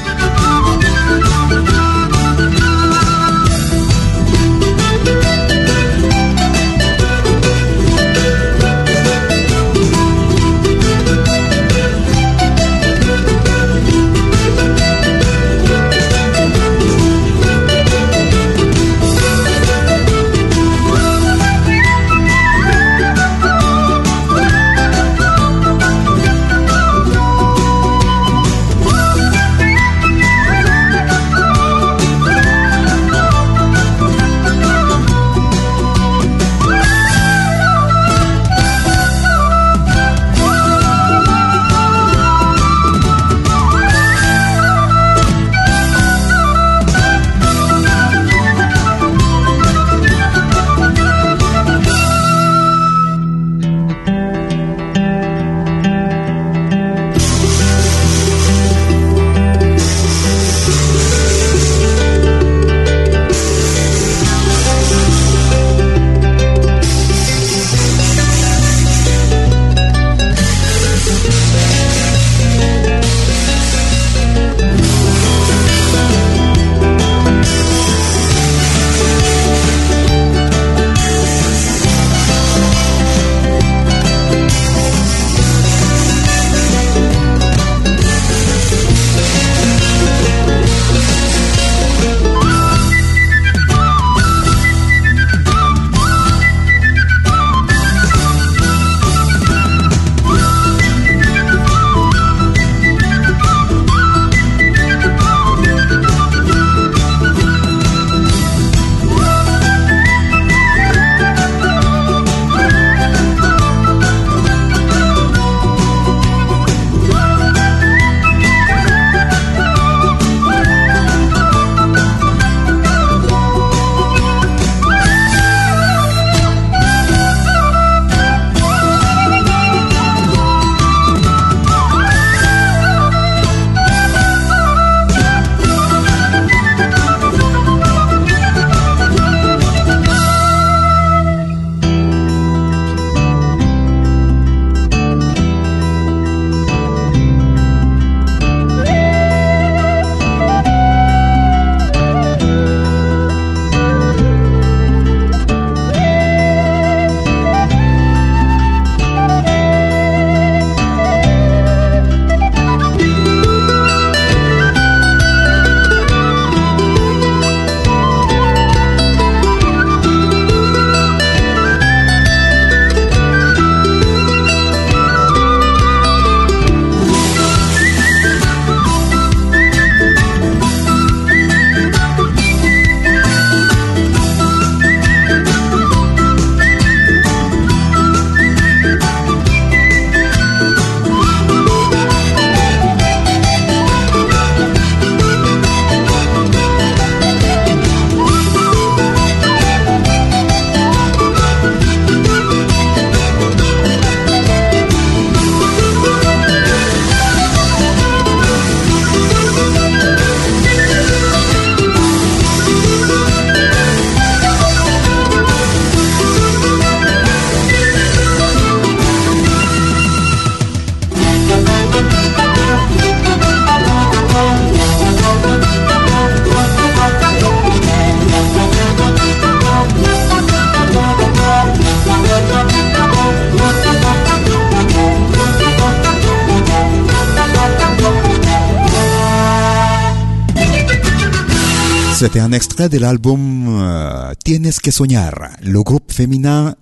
C'était 242.26 242.40
un 242.40 242.54
extrait 242.54 242.90
de 242.90 242.98
l'album 242.98 243.68
euh, 243.70 244.34
Tienes 244.44 244.74
que 244.82 244.90
soñar, 244.90 245.32
le 245.62 245.84
groupe 245.84 246.12
féminin 246.12 246.74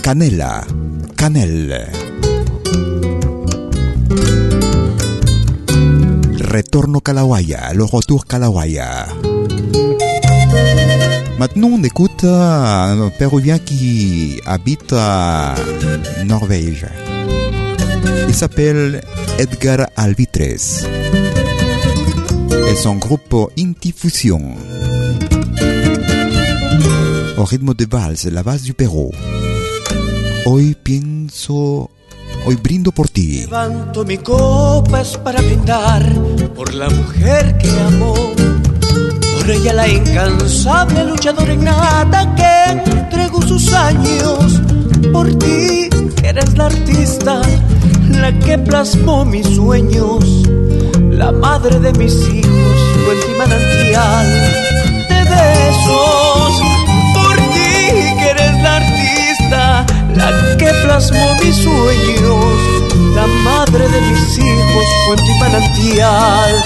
Canela, 0.00 0.62
Canel. 1.16 1.88
Retorno 6.52 7.00
Kalawaya, 7.00 7.74
le 7.74 7.82
retour 7.82 8.26
Kalawaya. 8.26 9.08
Maintenant, 11.40 11.70
on 11.72 11.82
écoute 11.82 12.22
un 12.22 13.10
Péruvien 13.18 13.58
qui 13.58 14.40
habite 14.46 14.92
à 14.92 15.56
Norvège. 16.24 16.86
Il 18.28 18.34
s'appelle 18.36 19.00
Edgar 19.36 19.88
Alvitres. 19.96 20.86
Et 22.74 22.76
son 22.76 22.96
groupe 22.96 23.52
Intifusion. 23.56 24.56
Au 27.36 27.44
rythme 27.44 27.72
de 27.72 27.86
valse, 27.86 28.24
la 28.32 28.42
base 28.42 28.64
du 28.64 28.74
Perú. 28.74 29.12
Hoy 30.44 30.76
pienso, 30.82 31.88
hoy 32.44 32.56
brindo 32.56 32.90
por 32.90 33.08
ti. 33.08 33.42
Levanto 33.42 34.04
mi 34.04 34.18
copa 34.18 35.02
es 35.02 35.16
para 35.18 35.40
brindar 35.40 36.02
por 36.56 36.74
la 36.74 36.90
mujer 36.90 37.56
que 37.58 37.70
amó, 37.80 38.32
por 39.36 39.50
ella 39.52 39.72
la 39.72 39.86
incansable 39.86 41.04
luchadora 41.04 41.52
innata 41.52 42.34
que 42.34 42.90
entregó 42.90 43.40
sus 43.42 43.72
años, 43.72 44.60
por 45.12 45.28
ti 45.38 45.88
que 46.16 46.28
eres 46.28 46.56
la 46.56 46.66
artista, 46.66 47.40
la 48.10 48.32
que 48.38 48.58
plasmó 48.58 49.24
mis 49.24 49.46
sueños, 49.46 50.24
la 51.10 51.32
madre 51.32 51.78
de 51.80 51.92
mis 51.94 52.14
hijos, 52.28 52.76
y 53.28 53.38
manantial 53.38 54.26
de 55.08 55.20
besos, 55.24 56.62
por 57.14 57.36
ti 57.36 58.16
que 58.18 58.30
eres 58.30 58.62
la 58.62 58.76
artista, 58.76 59.86
la 60.14 60.56
que 60.56 60.70
plasmó 60.84 61.34
mis 61.42 61.56
sueños, 61.56 63.14
la 63.14 63.26
madre 63.26 63.88
de 63.88 64.00
mis 64.00 64.38
hijos, 64.38 64.84
fuente 65.06 65.30
y 65.30 65.38
manantial 65.40 66.64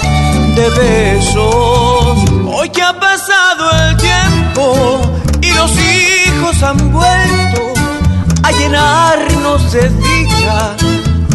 de 0.55 0.69
besos. 0.69 2.17
Hoy 2.51 2.69
que 2.69 2.81
ha 2.81 2.99
pasado 2.99 3.71
el 3.87 3.97
tiempo 3.97 5.01
y 5.41 5.51
los 5.51 5.71
hijos 5.71 6.63
han 6.63 6.91
vuelto 6.91 7.78
llenarnos 8.59 9.71
de 9.71 9.89
dicha 9.89 10.75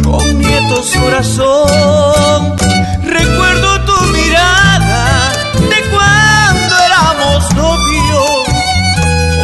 con 0.03 0.37
nietos 0.37 0.91
corazón. 1.01 2.55
Recuerdo 3.03 3.81
tu 3.85 3.97
mirada 4.13 5.31
de 5.71 5.79
cuando 5.91 6.73
éramos 6.89 7.41
novios, 7.55 8.45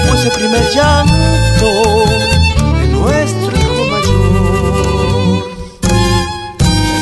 como 0.04 0.14
ese 0.20 0.30
primer 0.32 0.64
llanto 0.76 1.70
de 2.80 2.88
nuestro 2.88 3.52
hijo 3.62 3.84
mayor. 3.94 5.44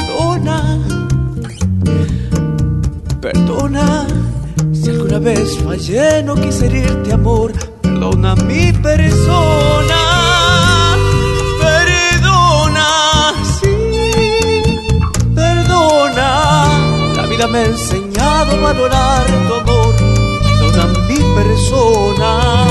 Perdona, 0.08 0.58
perdona, 3.22 4.08
si 4.74 4.90
alguna 4.90 5.20
vez 5.20 5.58
fallé, 5.64 6.24
no 6.24 6.36
quise 6.36 6.66
herirte 6.68 7.14
amor, 7.14 7.52
perdona 7.82 8.36
mi 8.36 8.72
persona. 8.72 10.09
Vida 17.40 17.48
me 17.48 17.60
ha 17.60 17.66
enseñado 17.66 18.52
a 18.52 18.74
valorar 18.74 19.26
tu 19.48 19.54
amor, 19.54 19.96
perdona 19.96 21.00
mi 21.08 21.18
persona. 21.36 22.69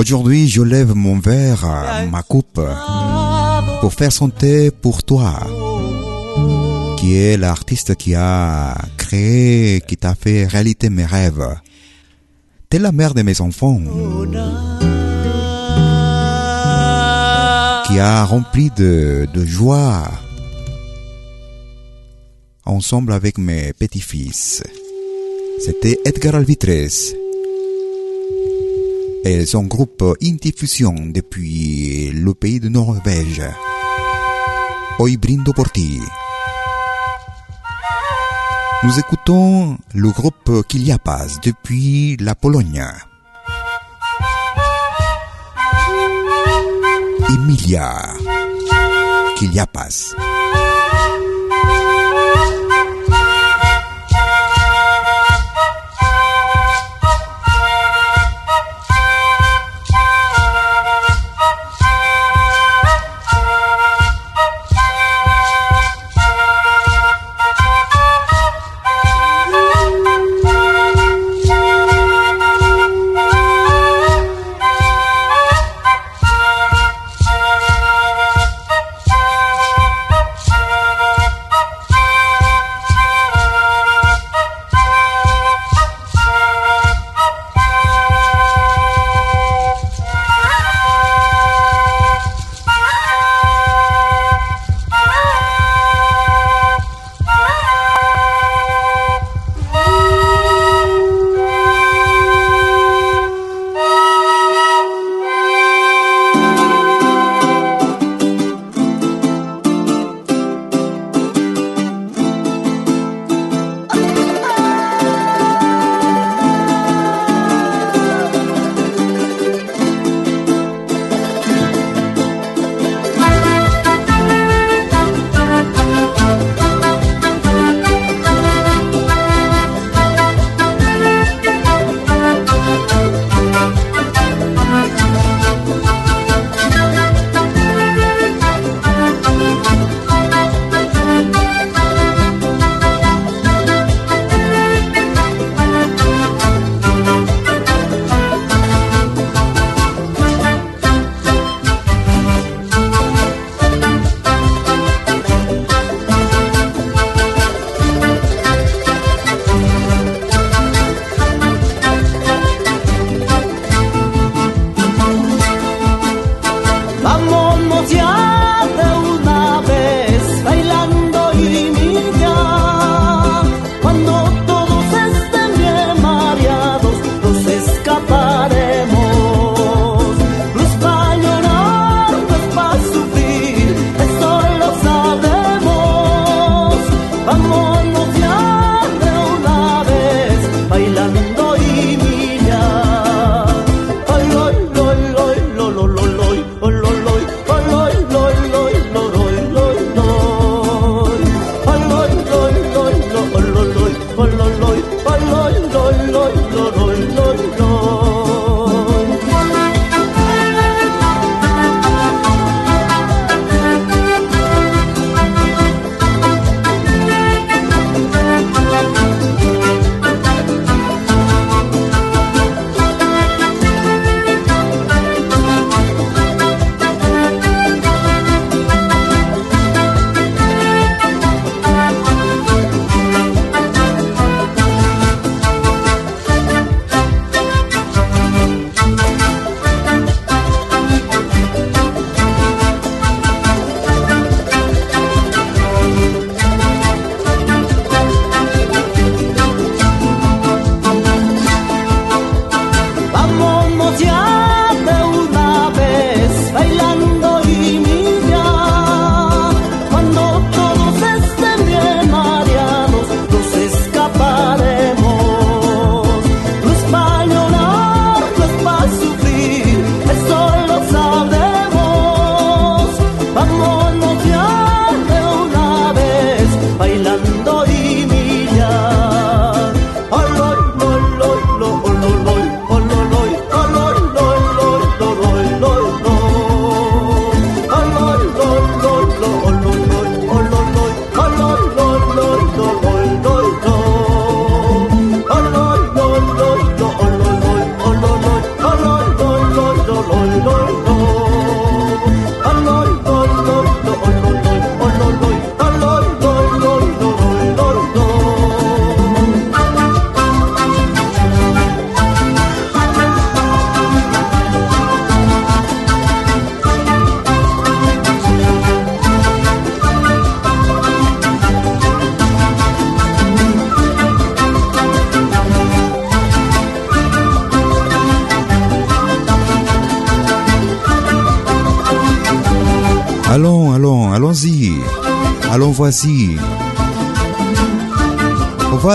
Aujourd'hui, 0.00 0.48
je 0.48 0.62
lève 0.62 0.94
mon 0.94 1.18
verre, 1.18 1.66
ma 2.10 2.22
coupe, 2.22 2.58
pour 3.82 3.92
faire 3.92 4.10
chanter 4.10 4.70
pour 4.70 5.02
toi, 5.02 5.46
qui 6.98 7.16
est 7.16 7.36
l'artiste 7.36 7.94
qui 7.96 8.14
a 8.14 8.78
créé, 8.96 9.82
qui 9.82 9.98
t'a 9.98 10.14
fait 10.14 10.46
réalité 10.46 10.88
mes 10.88 11.04
rêves. 11.04 11.46
T'es 12.70 12.78
la 12.78 12.92
mère 12.92 13.12
de 13.12 13.20
mes 13.20 13.42
enfants, 13.42 13.78
qui 17.86 17.98
a 17.98 18.24
rempli 18.24 18.70
de, 18.74 19.28
de 19.34 19.44
joie 19.44 20.04
ensemble 22.64 23.12
avec 23.12 23.36
mes 23.36 23.74
petits-fils. 23.74 24.62
C'était 25.62 25.98
Edgar 26.06 26.36
Alvitres 26.36 27.19
et 29.24 29.46
son 29.46 29.64
groupe 29.64 30.04
Intifusion 30.22 30.94
depuis 31.06 32.10
le 32.12 32.34
pays 32.34 32.60
de 32.60 32.68
Norvège. 32.68 33.42
Hoy 34.98 35.16
brindo 35.16 35.52
por 35.52 35.70
ti. 35.70 36.00
Nous 38.82 38.98
écoutons 38.98 39.76
le 39.94 40.10
groupe 40.10 40.66
Kiliapas 40.68 41.38
depuis 41.42 42.16
la 42.18 42.34
Pologne. 42.34 42.84
Emilia 47.28 48.14
Kiliapas. 49.36 50.14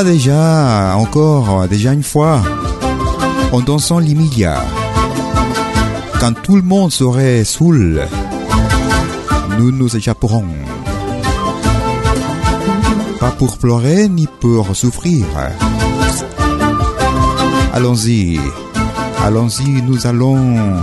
Déjà, 0.03 0.95
encore, 0.97 1.67
déjà 1.67 1.93
une 1.93 2.03
fois, 2.03 2.41
en 3.51 3.61
dansant 3.61 3.99
l'Emilia. 3.99 4.61
Quand 6.19 6.33
tout 6.43 6.55
le 6.55 6.61
monde 6.61 6.91
serait 6.91 7.43
saoul, 7.43 8.01
nous 9.57 9.71
nous 9.71 9.95
échapperons. 9.95 10.45
Pas 13.19 13.31
pour 13.31 13.57
pleurer 13.57 14.09
ni 14.09 14.27
pour 14.39 14.75
souffrir. 14.75 15.25
Allons-y, 17.73 18.39
allons-y, 19.23 19.81
nous 19.81 20.07
allons 20.07 20.75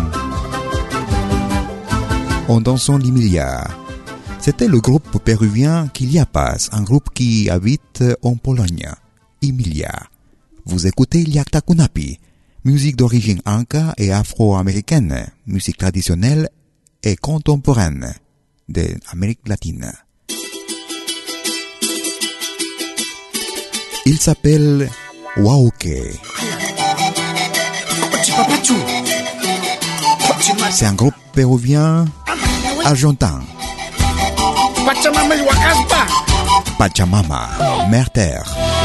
en 2.48 2.60
dansant 2.60 2.98
l'Emilia. 2.98 3.64
C'était 4.38 4.68
le 4.68 4.80
groupe 4.80 5.22
péruvien 5.22 5.88
Kiliapas, 5.92 6.70
un 6.72 6.82
groupe 6.82 7.10
qui 7.14 7.48
habite 7.48 8.02
en 8.22 8.34
Pologne. 8.36 8.90
Emilia. 9.42 9.92
Vous 10.64 10.86
écoutez 10.86 11.24
Liakta 11.24 11.60
Kunapi, 11.60 12.18
musique 12.64 12.96
d'origine 12.96 13.42
inca 13.44 13.92
et 13.98 14.12
afro-américaine, 14.12 15.26
musique 15.46 15.78
traditionnelle 15.78 16.48
et 17.02 17.16
contemporaine 17.16 18.14
de 18.68 18.86
l'Amérique 19.08 19.46
latine. 19.48 19.92
Il 24.06 24.18
s'appelle 24.18 24.88
Wauke. 25.36 25.88
C'est 30.70 30.86
un 30.86 30.94
groupe 30.94 31.14
péruvien 31.34 32.04
argentin. 32.84 33.42
Pachamama, 36.78 37.48
mère 37.90 38.10
terre. 38.10 38.81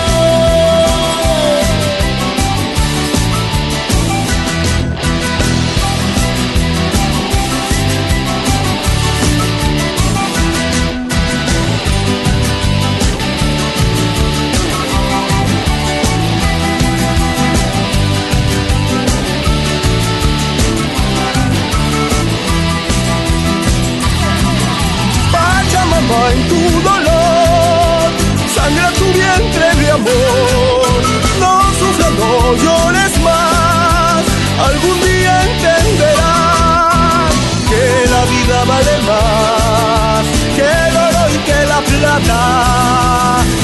No 31.43 31.53
sufras, 31.79 32.13
no 32.21 32.31
llores 32.63 33.13
más, 33.21 34.21
algún 34.69 34.97
día 35.01 35.33
entenderás 35.49 37.31
que 37.69 37.83
la 38.13 38.23
vida 38.33 38.57
vale 38.71 38.95
más 39.11 40.25
que 40.57 40.67
el 40.87 40.95
oro 41.07 41.23
y 41.35 41.37
que 41.47 41.59
la 41.73 41.79
plata. 41.91 42.41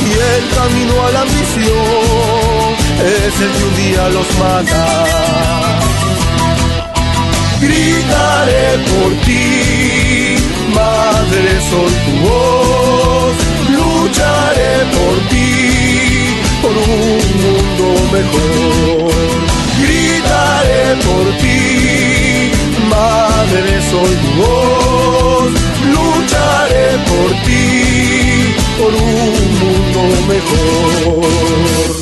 Y 0.06 0.14
el 0.36 0.43
camino 0.58 0.93
a 1.06 1.12
la 1.12 1.22
ambición 1.22 2.68
es 3.18 3.34
el 3.45 3.51
que 3.56 3.64
un 3.70 3.76
día 3.84 4.04
los 4.10 4.28
mata. 4.38 4.86
Gritaré 7.62 8.68
por 8.89 9.12
ti, 9.26 10.36
madre 10.76 11.51
soy 11.70 11.93
tu 12.06 12.14
voz, 12.28 13.36
lucharé 13.76 14.74
por 14.95 15.16
ti, 15.30 15.33
por 16.74 16.90
un 16.90 17.22
mundo 17.44 17.86
mejor. 18.12 19.12
Gritaré 19.82 20.96
por 21.06 21.26
ti, 21.42 22.52
madre 22.90 23.82
soy 23.92 24.14
tu 24.24 24.30
voz, 24.42 25.52
lucharé 25.94 26.90
por 27.10 27.30
ti, 27.46 28.56
por 28.78 28.94
un 28.94 29.44
mundo 29.62 30.02
mejor. 30.28 31.93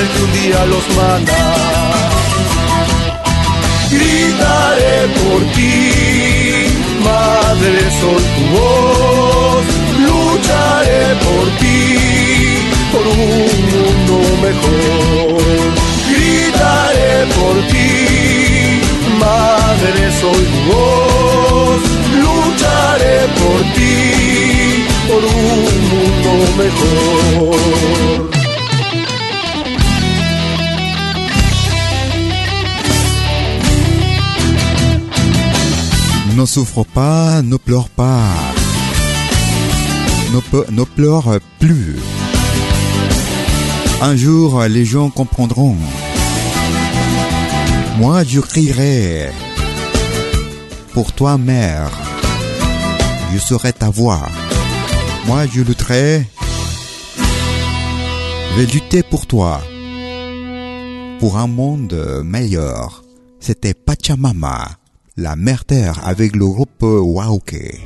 El 0.00 0.08
que 0.08 0.22
un 0.22 0.32
día 0.32 0.64
los 0.66 0.84
mata 0.96 2.10
gritaré 3.90 4.98
por 5.18 5.40
ti, 5.54 5.74
madre 7.04 7.82
soy 8.00 8.22
tu 8.34 8.44
voz, 8.56 9.64
lucharé 10.06 11.04
por 11.26 11.46
ti, 11.60 11.80
por 12.92 13.04
un 13.06 13.54
mundo 13.72 14.16
mejor. 14.46 15.42
Gritaré 16.12 17.14
por 17.36 17.56
ti, 17.72 17.90
madre 19.24 20.02
soy 20.20 20.42
tu 20.52 20.60
voz, 20.72 21.80
lucharé 22.24 23.18
por 23.40 23.60
ti, 23.76 23.96
por 25.08 25.22
un 25.24 25.72
mundo 25.92 26.32
mejor. 26.62 28.39
Souffre 36.50 36.82
pas, 36.82 37.42
ne 37.42 37.56
pleure 37.56 37.88
pas. 37.88 38.26
Ne, 40.32 40.84
pleure 40.84 41.38
plus. 41.60 41.96
Un 44.02 44.16
jour, 44.16 44.60
les 44.64 44.84
gens 44.84 45.10
comprendront. 45.10 45.76
Moi, 47.98 48.24
je 48.24 48.40
crierai. 48.40 49.30
Pour 50.92 51.12
toi, 51.12 51.38
mère, 51.38 51.92
je 53.32 53.38
serai 53.38 53.72
ta 53.72 53.88
voix. 53.88 54.26
Moi, 55.28 55.46
je 55.46 55.60
lutterai. 55.60 56.26
Je 58.50 58.60
vais 58.60 58.66
lutter 58.66 59.04
pour 59.04 59.28
toi. 59.28 59.60
Pour 61.20 61.38
un 61.38 61.46
monde 61.46 62.22
meilleur. 62.24 63.04
C'était 63.38 63.74
Pachamama, 63.74 64.79
la 65.20 65.36
mère 65.36 65.66
terre 65.66 66.00
avec 66.02 66.34
le 66.34 66.46
groupe 66.46 66.82
Wauke. 66.82 67.78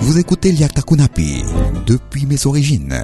Vous 0.00 0.18
écoutez 0.18 0.52
Liakta 0.52 0.82
Kunapi 0.82 1.42
depuis 1.86 2.26
mes 2.26 2.46
origines. 2.46 2.94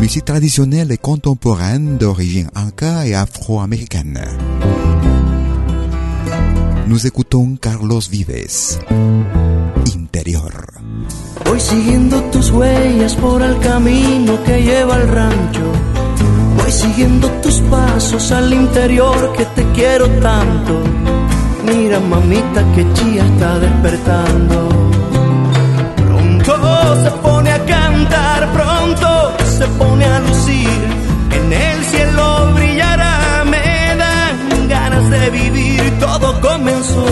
Musique 0.00 0.24
traditionnelle 0.24 0.90
et 0.90 0.96
contemporaine 0.96 1.98
d'origine 1.98 2.48
inca 2.54 3.06
et 3.06 3.14
afro-américaine. 3.14 4.20
Nous 6.86 7.06
écoutons 7.06 7.56
Carlos 7.60 8.00
Vives. 8.10 8.78
Interior. 9.94 10.50
Voy 11.44 11.60
siguiendo 11.60 12.22
tus 12.30 12.50
huellas 12.50 13.14
por 13.16 13.42
el 13.42 13.58
camino 13.58 14.42
que 14.44 14.62
lleva 14.62 14.94
al 14.94 15.08
rancho. 15.08 15.95
Voy 16.66 16.72
siguiendo 16.72 17.30
tus 17.42 17.60
pasos 17.70 18.32
al 18.32 18.52
interior 18.52 19.32
que 19.36 19.44
te 19.44 19.64
quiero 19.70 20.08
tanto. 20.18 20.82
Mira 21.64 22.00
mamita 22.00 22.64
que 22.74 22.84
chía 22.92 23.24
está 23.24 23.60
despertando. 23.60 24.68
Pronto 25.94 27.04
se 27.04 27.10
pone 27.22 27.52
a 27.52 27.64
cantar, 27.64 28.52
pronto 28.52 29.32
se 29.44 29.64
pone 29.78 30.06
a 30.06 30.18
lucir. 30.18 30.80
En 31.38 31.52
el 31.52 31.84
cielo 31.84 32.52
brillará, 32.56 33.44
me 33.44 33.96
dan 33.96 34.68
ganas 34.68 35.08
de 35.08 35.30
vivir. 35.30 35.98
Todo 36.00 36.40
comenzó 36.40 37.05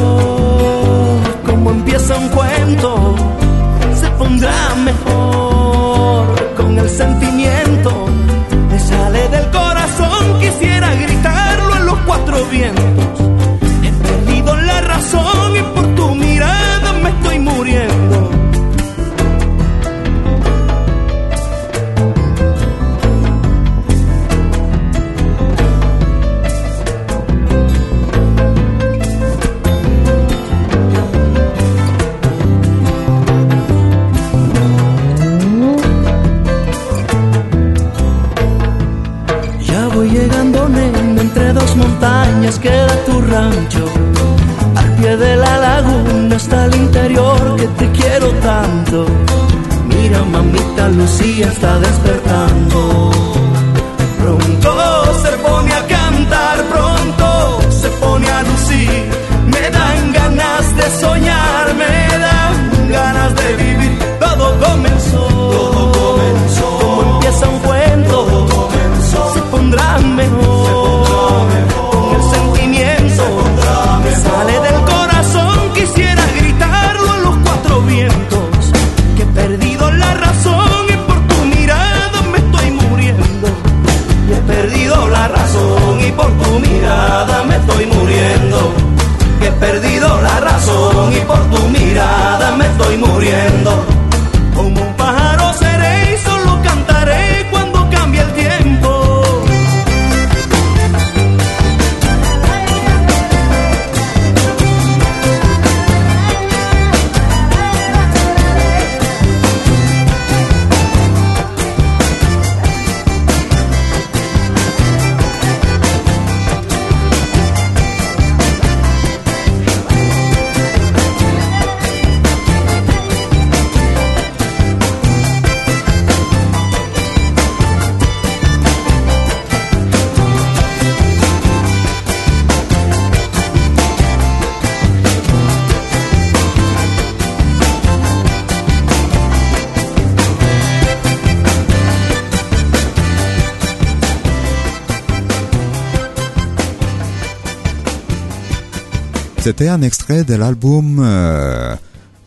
C'était 149.44 149.68
un 149.68 149.82
extrait 149.82 150.24
de 150.24 150.36
l'album 150.36 151.00
euh, 151.04 151.76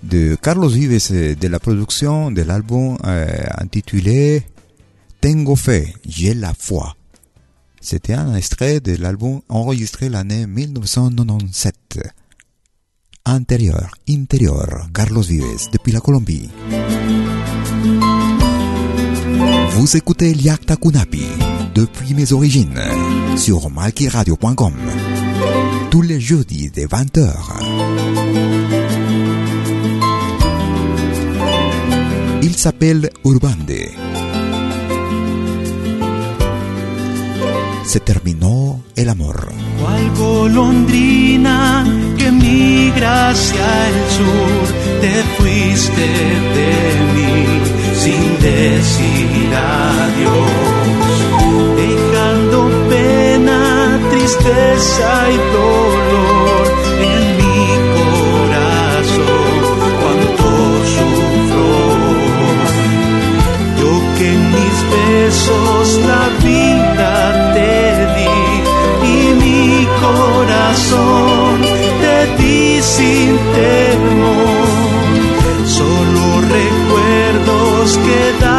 de 0.03 0.36
Carlos 0.39 0.70
Vives, 0.70 1.36
de 1.36 1.47
la 1.47 1.59
production 1.59 2.30
de 2.30 2.43
l'album 2.43 2.95
euh, 3.05 3.26
intitulé 3.57 4.43
Tengo 5.20 5.55
Fe, 5.55 5.95
j'ai 6.07 6.36
la 6.36 6.53
foi. 6.53 6.95
C'était 7.82 8.13
un 8.13 8.36
extrait 8.36 8.82
de 8.82 8.95
l'album 8.97 9.41
enregistré 9.49 10.09
l'année 10.09 10.45
1997. 10.45 11.76
Intérieur, 13.26 13.95
intérieur, 14.07 14.88
Carlos 14.93 15.24
Vives, 15.24 15.72
depuis 15.74 15.93
la 15.93 16.01
Colombie. 16.01 16.51
Vous 19.72 19.97
écoutez 19.97 20.36
Liakta 20.36 20.76
Kunapi, 20.76 21.26
depuis 21.74 22.13
mes 22.13 22.32
origines, 22.32 22.80
sur 23.38 23.72
malkiradio.com 23.72 24.74
tous 25.97 26.03
les 26.03 26.19
de 26.19 26.85
20h. 26.85 27.33
Il 32.43 32.55
s'appelle 32.55 33.09
Urbande. 33.25 33.79
Se 37.83 37.99
terminó 38.01 38.83
el 38.95 39.09
amor. 39.09 39.47
Cual 39.79 40.13
golondrina 40.15 41.83
que 42.15 42.31
migra 42.31 43.29
hacia 43.29 43.87
el 43.89 43.99
sur, 44.17 44.63
te 45.01 45.13
fuiste 45.37 46.07
de 46.57 46.73
mí 47.13 47.37
sin 48.03 48.23
decir 48.39 49.49
adiós, 49.55 50.66
tristeza 54.28 55.09
y 55.32 55.38
dolor 55.53 56.65
en 56.99 57.23
mi 57.38 57.63
corazón. 57.97 59.55
Cuánto 60.01 60.47
sufro, 60.95 61.71
yo 63.80 63.93
que 64.17 64.28
en 64.34 64.43
mis 64.51 64.78
besos 64.95 65.86
la 66.11 66.23
vida 66.45 67.13
te 67.53 67.71
di 68.15 68.36
y 69.13 69.34
mi 69.43 69.88
corazón 70.03 71.53
te 72.01 72.17
di 72.43 72.82
sin 72.82 73.32
temor. 73.55 74.67
Solo 75.65 76.23
recuerdos 76.57 77.97
quedaron 77.97 78.57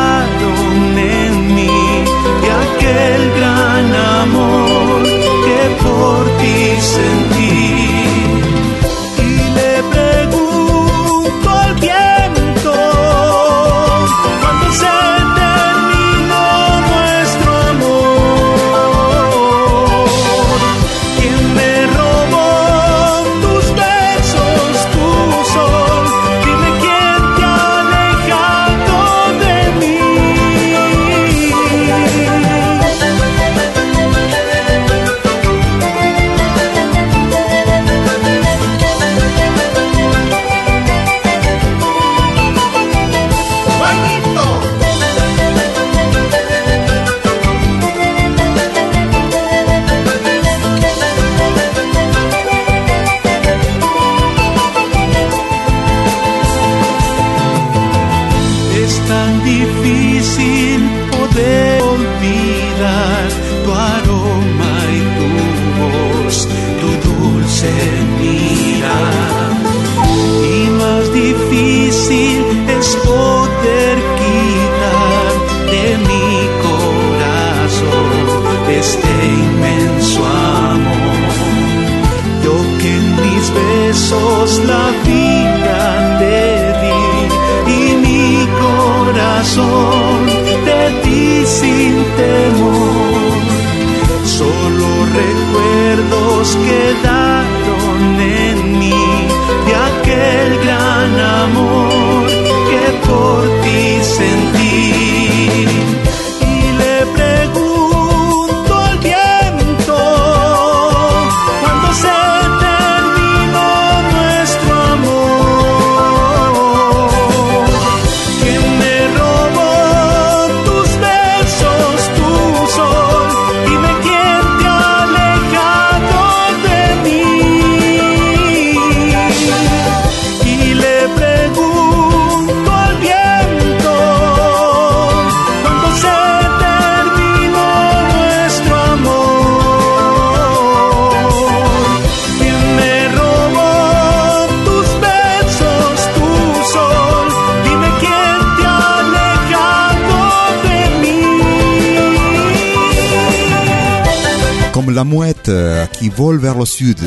la 154.98 155.04
mouette 155.04 155.48
euh, 155.48 155.86
qui 155.86 156.08
vole 156.08 156.38
vers 156.38 156.58
le 156.58 156.64
sud. 156.64 156.98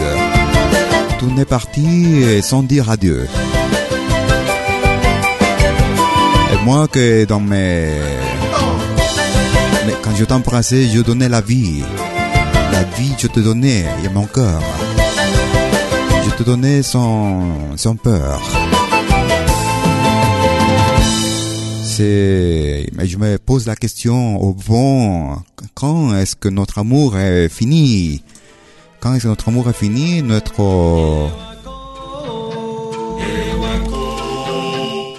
Tout 1.20 1.30
n'est 1.36 1.44
parti 1.44 2.42
sans 2.42 2.64
dire 2.64 2.90
adieu. 2.90 3.28
Et 6.54 6.64
moi 6.64 6.88
que 6.88 7.26
dans 7.26 7.42
mes... 7.42 7.90
Mais 9.86 9.94
quand 10.02 10.16
je 10.16 10.24
t'embrassais, 10.24 10.88
je 10.88 11.02
donnais 11.02 11.28
la 11.28 11.42
vie. 11.42 11.84
La 12.72 12.84
vie, 12.98 13.14
je 13.18 13.28
te 13.28 13.42
donnais, 13.42 13.84
et 14.06 14.08
mon 14.08 14.26
cœur. 14.26 14.62
Je 16.26 16.30
te 16.38 16.44
donnais 16.44 16.84
sans, 16.84 17.76
sans 17.76 17.98
peur. 17.98 18.40
C'est, 21.84 22.86
mais 22.94 23.06
je 23.06 23.18
me 23.18 23.38
pose 23.38 23.68
la 23.68 23.76
question 23.76 24.42
au 24.42 24.56
fond, 24.58 25.36
quand 25.74 26.16
est-ce 26.16 26.36
que 26.36 26.50
notre 26.50 26.80
amour 26.80 27.18
est 27.18 27.50
fini? 27.50 28.24
Quand 29.00 29.14
est-ce 29.14 29.24
que 29.24 29.30
notre 29.30 29.50
amour 29.50 29.70
est 29.70 29.74
fini? 29.74 30.22
Notre, 30.22 31.30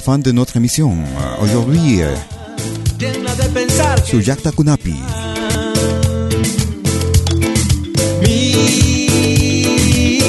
Fin 0.05 0.19
de 0.19 0.33
notre 0.33 0.59
émission. 0.59 0.95
Aujourd'hui, 1.41 2.03
euh, 2.03 2.15
sur 4.05 4.21
Jacques 4.21 4.43
Takunapi. 4.43 4.97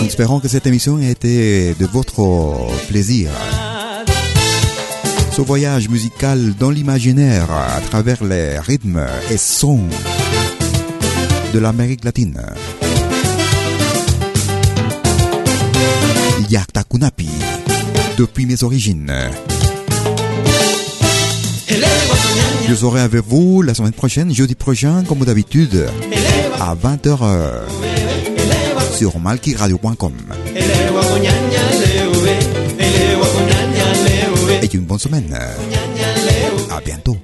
Espérons 0.06 0.40
que 0.40 0.48
cette 0.48 0.66
émission 0.66 0.98
ait 1.00 1.12
été 1.12 1.74
de 1.78 1.86
votre 1.86 2.70
plaisir. 2.88 3.30
Ce 5.34 5.42
voyage 5.42 5.90
musical 5.90 6.54
dans 6.58 6.70
l'imaginaire 6.70 7.52
à 7.52 7.82
travers 7.82 8.24
les 8.24 8.58
rythmes 8.60 9.06
et 9.30 9.38
sons 9.38 9.90
de 11.54 11.60
l'Amérique 11.60 12.06
latine. 12.06 12.42
Yakta 16.50 16.84
Kunapi, 16.84 17.28
depuis 18.18 18.46
mes 18.46 18.64
origines. 18.64 19.12
Je 22.68 22.74
serai 22.76 23.02
avec 23.02 23.24
vous 23.28 23.62
la 23.62 23.74
semaine 23.74 23.92
prochaine, 23.94 24.34
jeudi 24.34 24.56
prochain, 24.56 25.04
comme 25.08 25.20
d'habitude, 25.20 25.88
à 26.60 26.76
20h 26.76 27.20
sur 28.96 29.20
malkiradio.com. 29.20 30.14
Et 34.62 34.76
une 34.76 34.82
bonne 34.82 35.00
semaine. 35.00 35.38
À 36.72 36.82
bientôt. 36.82 37.18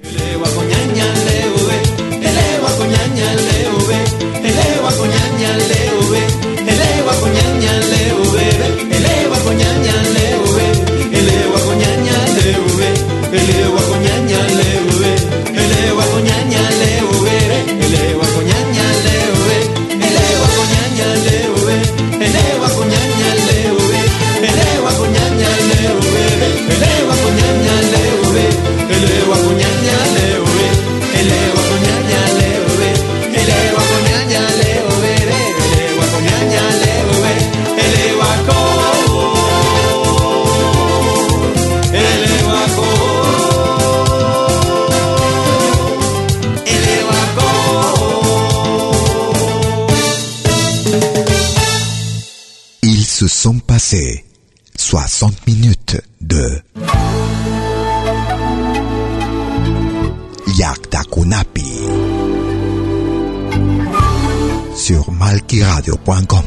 Passés 53.92 54.24
60 54.76 55.46
minutes 55.46 56.00
de 56.20 56.62
Yakta 60.56 61.02
Kunapi 61.10 61.66
sur 64.74 65.12
malkiradio.com. 65.12 66.44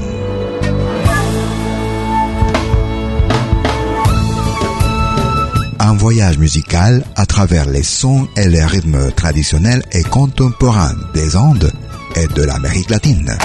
Un 5.79 5.93
voyage 5.97 6.39
musical 6.39 7.03
à 7.15 7.25
travers 7.27 7.69
les 7.69 7.83
sons 7.83 8.27
et 8.35 8.49
les 8.49 8.65
rythmes 8.65 9.11
traditionnels 9.11 9.83
et 9.91 10.03
contemporains 10.03 10.95
des 11.13 11.35
Andes 11.35 11.71
et 12.15 12.27
de 12.27 12.41
l'Amérique 12.41 12.89
latine. 12.89 13.37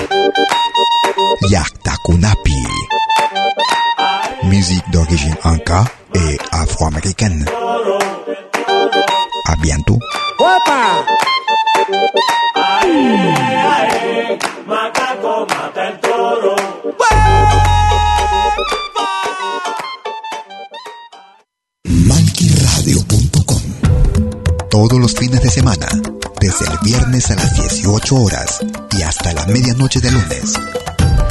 Yakta 1.50 1.92
Kunapi. 2.04 2.89
Musique 4.50 4.90
d'origine 4.90 5.36
inca 5.44 5.84
et 6.12 6.36
afro-américaine. 6.50 7.44
À 9.46 9.54
bientôt. 9.62 9.98
Todos 24.68 24.98
los 24.98 25.14
fines 25.14 25.40
de 25.40 25.48
semana, 25.48 25.86
desde 26.40 26.64
el 26.64 26.78
viernes 26.82 27.30
a 27.30 27.36
las 27.36 27.54
18 27.54 28.16
horas 28.16 28.60
y 28.98 29.02
hasta 29.02 29.32
la 29.32 29.46
medianoche 29.46 30.00
de 30.00 30.10
lunes. 30.10 30.54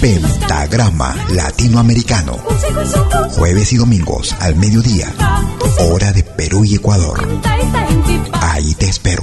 Pentagrama 0.00 1.14
Latinoamericano. 1.30 2.38
Jueves 3.36 3.72
y 3.72 3.76
domingos 3.76 4.34
al 4.40 4.56
mediodía. 4.56 5.12
Hora 5.78 6.12
de 6.12 6.22
Perú 6.22 6.64
y 6.64 6.76
Ecuador. 6.76 7.26
Ahí 8.40 8.74
te 8.74 8.86
espero. 8.86 9.22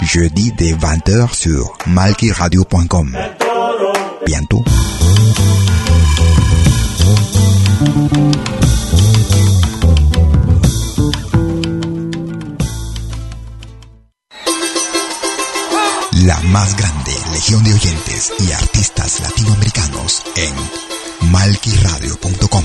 Jeudi 0.00 0.52
dès 0.52 0.72
20h 0.72 1.34
sur 1.34 1.76
malkiradio.com. 1.86 3.16
Bientôt. 4.26 4.64
La 16.26 16.40
más 16.44 16.76
grande 16.76 17.12
legión 17.32 17.62
de 17.64 17.74
oyentes 17.74 18.32
y 18.40 18.52
artistas 18.52 19.20
latinoamericanos 19.20 20.22
en 20.36 21.30
malquiradio.com. 21.30 22.64